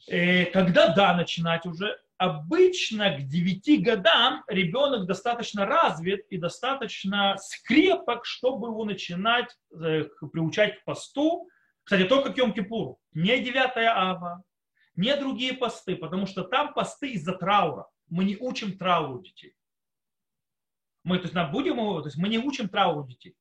[0.08, 8.26] Э, когда да, начинать уже, обычно к 9 годам ребенок достаточно развит и достаточно скрепок,
[8.26, 11.48] чтобы его начинать э, приучать к посту.
[11.84, 12.98] Кстати, только к Йом-Кипуру.
[13.14, 14.44] Не 9 ава,
[14.96, 17.88] не другие посты, потому что там посты из-за траура.
[18.12, 19.56] Мы не учим трауру детей.
[21.04, 23.36] Мы, то есть, будем, то есть мы не учим трауру детей.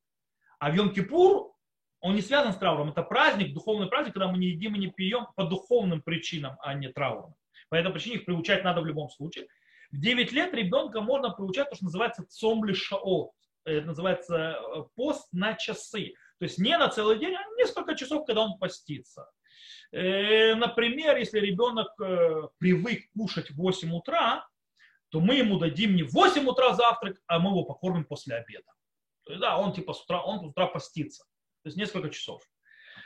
[0.58, 1.52] А в Йом-Кипур
[2.00, 2.88] он не связан с трауром.
[2.88, 6.72] Это праздник, духовный праздник, когда мы не едим и не пьем по духовным причинам, а
[6.72, 7.34] не траурным.
[7.68, 9.46] По этой причине их приучать надо в любом случае.
[9.90, 13.32] В 9 лет ребенка можно приучать то, что называется цомли шао.
[13.64, 16.14] Это называется э, пост на часы.
[16.38, 19.28] То есть не на целый день, а несколько часов, когда он постится.
[19.92, 24.46] Э, например, если ребенок э, привык кушать в 8 утра,
[25.10, 28.72] то мы ему дадим не в 8 утра завтрак, а мы его покормим после обеда.
[29.24, 31.24] То есть, да, он типа с утра, он с утра постится.
[31.62, 32.42] То есть несколько часов.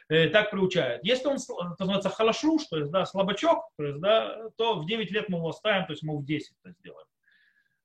[0.09, 1.03] Э, так приучают.
[1.03, 5.11] Если он, это называется халашруш, то есть, да, слабачок, то, есть, да, то в 9
[5.11, 7.07] лет мы его оставим, то есть мы в 10 это сделаем.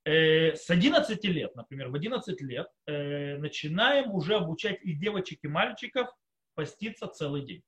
[0.05, 5.47] Э, с 11 лет, например, в 11 лет э, начинаем уже обучать и девочек, и
[5.47, 6.09] мальчиков
[6.55, 7.63] поститься целый день.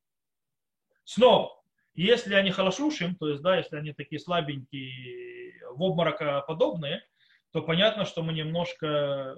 [1.05, 1.61] Снова,
[1.93, 5.40] если они халашушим, то есть, да, если они такие слабенькие,
[5.73, 7.03] в обморока подобные,
[7.51, 9.35] то понятно, что мы немножко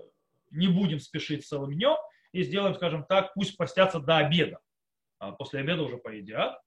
[0.51, 1.97] не будем спешить целым днем
[2.31, 4.59] и сделаем, скажем так, пусть постятся до обеда.
[5.19, 6.59] А после обеда уже поедят.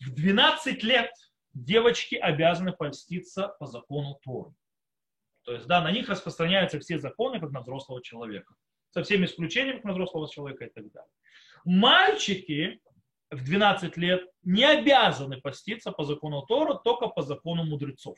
[0.00, 1.10] В 12 лет
[1.52, 4.52] девочки обязаны поститься по закону Торы.
[5.44, 8.54] То есть, да, на них распространяются все законы, как на взрослого человека.
[8.90, 11.10] Со всеми исключениями, как на взрослого человека и так далее.
[11.64, 12.80] Мальчики
[13.30, 18.16] в 12 лет не обязаны поститься по закону Тора, только по закону мудрецов.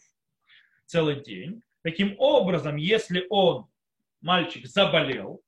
[0.87, 1.63] Целый день.
[1.83, 3.67] Таким образом, если он,
[4.21, 5.43] мальчик, заболел,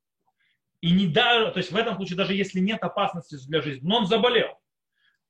[0.81, 3.97] и не даже, то есть в этом случае, даже если нет опасности для жизни, но
[3.97, 4.57] он заболел,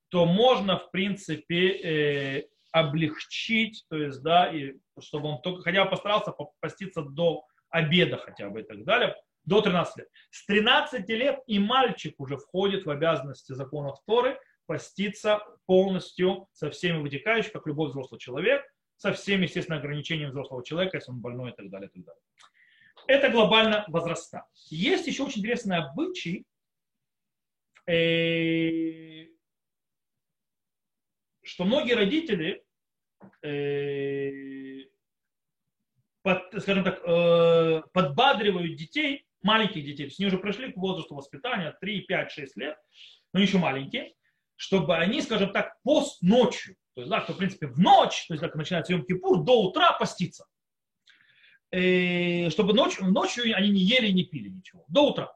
[0.08, 5.90] то можно, в принципе, э, облегчить, то есть, да, и чтобы он только, хотя бы
[5.90, 10.08] постарался поститься до обеда хотя бы и так далее, до 13 лет.
[10.30, 16.98] С 13 лет и мальчик уже входит в обязанности законов Торы поститься полностью со всеми
[16.98, 18.62] вытекающими, как любой взрослый человек,
[19.00, 21.88] со всеми, естественно, ограничениями взрослого человека, если он больной и так далее.
[21.88, 22.22] И так далее.
[23.06, 24.44] Это глобально возраста.
[24.68, 26.44] Есть еще очень интересный обычай,
[27.86, 29.26] э,
[31.42, 32.62] что многие родители,
[33.42, 34.84] э,
[36.58, 42.02] скажем так, э, подбадривают детей, маленьких детей, есть они уже прошли к возрасту воспитания 3,
[42.02, 42.76] 5, 6 лет,
[43.32, 44.12] но еще маленькие,
[44.56, 48.34] чтобы они, скажем так, пост ночью, то есть, да, что, в принципе, в ночь, то
[48.34, 50.46] есть, как начинается Йом-Кипур, до утра поститься.
[51.70, 55.32] Э, чтобы ночью, ночью они не ели, не пили ничего, до утра.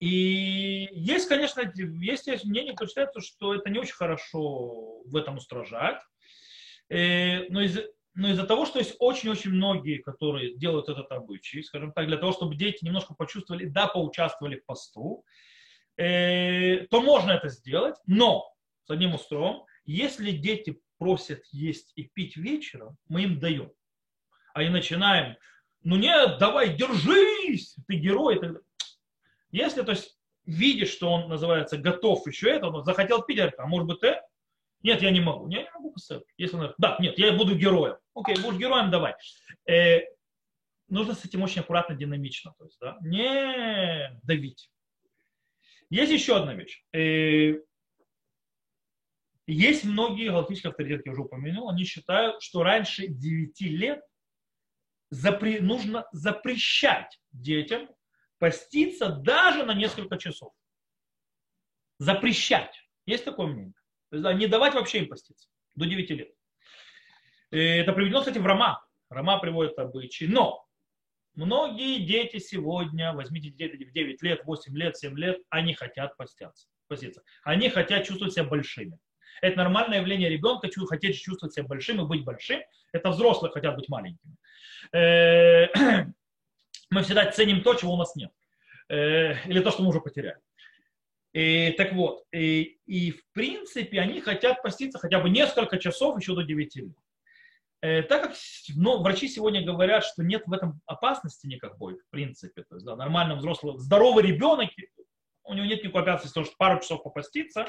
[0.00, 6.00] И есть, конечно, есть мнение, кто считает, что это не очень хорошо в этом устражать.
[6.88, 7.78] Э, но из
[8.16, 12.32] но из-за того, что есть очень-очень многие, которые делают этот обычай, скажем так, для того,
[12.32, 15.22] чтобы дети немножко почувствовали, да, поучаствовали в посту,
[15.98, 18.55] э, то можно это сделать, но
[18.86, 23.70] с одним устроем, если дети просят есть и пить вечером, мы им даем
[24.56, 25.36] а и начинаем,
[25.82, 28.40] ну нет, давай, держись, ты герой.
[29.50, 33.86] Если, то есть, видишь, что он, называется, готов еще это, он захотел пить, а может
[33.86, 34.18] быть ты?
[34.82, 35.46] Нет, я не могу.
[35.48, 36.24] Я не могу поставить.
[36.38, 37.98] Если он, да, нет, я буду героем.
[38.14, 39.14] Окей, будешь героем, давай.
[39.68, 40.00] Э,
[40.88, 44.70] нужно с этим очень аккуратно, динамично, то есть, да, не давить.
[45.90, 46.82] Есть еще одна вещь.
[46.94, 47.60] Э,
[49.46, 54.00] есть многие галактические авторитеты, я уже упомянул, они считают, что раньше 9 лет
[55.12, 57.88] запре- нужно запрещать детям
[58.38, 60.52] поститься даже на несколько часов.
[61.98, 62.74] Запрещать.
[63.06, 63.74] Есть такое мнение.
[64.10, 66.32] Да, не давать вообще им поститься до 9 лет.
[67.52, 68.84] И это приведено, кстати, в Рома.
[69.08, 70.24] Рома приводит обычаи.
[70.24, 70.66] Но
[71.34, 76.66] многие дети сегодня, возьмите детей в 9 лет, 8 лет, 7 лет, они хотят поститься.
[76.88, 77.22] поститься.
[77.42, 78.98] Они хотят чувствовать себя большими.
[79.42, 82.60] Это нормальное явление ребенка, хотеть чувствовать себя большим и быть большим.
[82.92, 84.36] Это взрослые хотят быть маленькими.
[84.92, 85.66] Э,
[86.90, 88.30] мы всегда ценим то, чего у нас нет.
[88.88, 90.38] Э, или то, что мы уже потеряли.
[91.32, 96.34] И, так вот, и, и в принципе они хотят поститься хотя бы несколько часов еще
[96.34, 96.96] до 9 лет.
[97.82, 98.36] Э, так как
[98.74, 102.96] ну, врачи сегодня говорят, что нет в этом опасности никакой, в принципе, то есть да,
[102.96, 104.70] нормально взрослый, здоровый ребенок,
[105.44, 107.66] у него нет никакой опасности, потому что пару часов попаститься,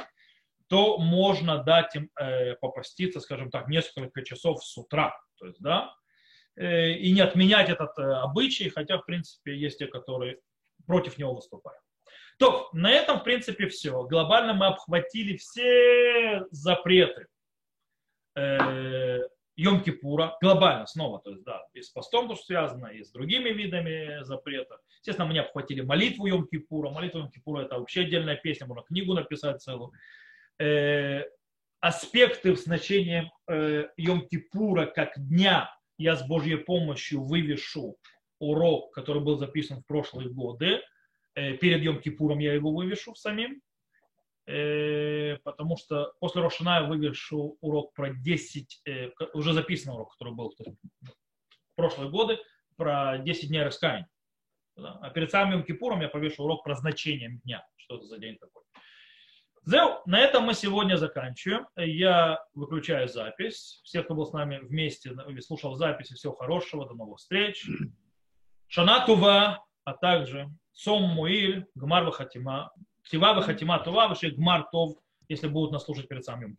[0.68, 5.18] то можно дать им э, попаститься, скажем так, несколько часов с утра.
[5.40, 5.94] То есть, да,
[6.56, 10.40] э, и не отменять этот э, обычай, хотя, в принципе, есть те, которые
[10.86, 11.82] против него выступают.
[12.38, 14.04] То, на этом, в принципе, все.
[14.04, 17.28] Глобально мы обхватили все запреты
[18.36, 19.20] э,
[19.58, 24.24] Йом-Кипура, глобально снова, то есть, да, и с постом тоже связано, и с другими видами
[24.24, 24.80] запретов.
[25.00, 26.92] Естественно, мы обхватили молитву Йом-Кипура.
[26.92, 29.94] Молитва Йом-Кипура это вообще отдельная песня, можно книгу написать целую
[30.60, 31.24] э,
[31.80, 37.98] аспекты в значении э, Йом-Кипура как дня я с Божьей помощью вывешу
[38.40, 40.82] урок, который был записан в прошлые годы.
[41.36, 43.62] Э, перед Йом-Кипуром я его вывешу самим,
[44.46, 50.34] э, потому что после Рошана я вывешу урок про 10, э, уже записанный урок, который
[50.34, 52.38] был в прошлые годы,
[52.76, 54.08] про 10 дней раскаяния.
[54.76, 58.62] А перед самым Йом-Кипуром я повешу урок про значение дня, что это за день такой.
[59.68, 61.68] Зел, на этом мы сегодня заканчиваем.
[61.76, 63.82] Я выключаю запись.
[63.84, 67.68] Всех, кто был с нами вместе слушал записи, всего хорошего, до новых встреч.
[68.68, 72.72] Шана Тува, а также Сом Муиль, Гмар Вахатима,
[73.04, 74.08] Ктива Вахатима Тува,
[74.38, 74.94] Гмар Тов,
[75.28, 76.56] если будут нас слушать перед самым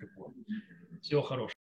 [1.00, 1.57] Всего хорошего.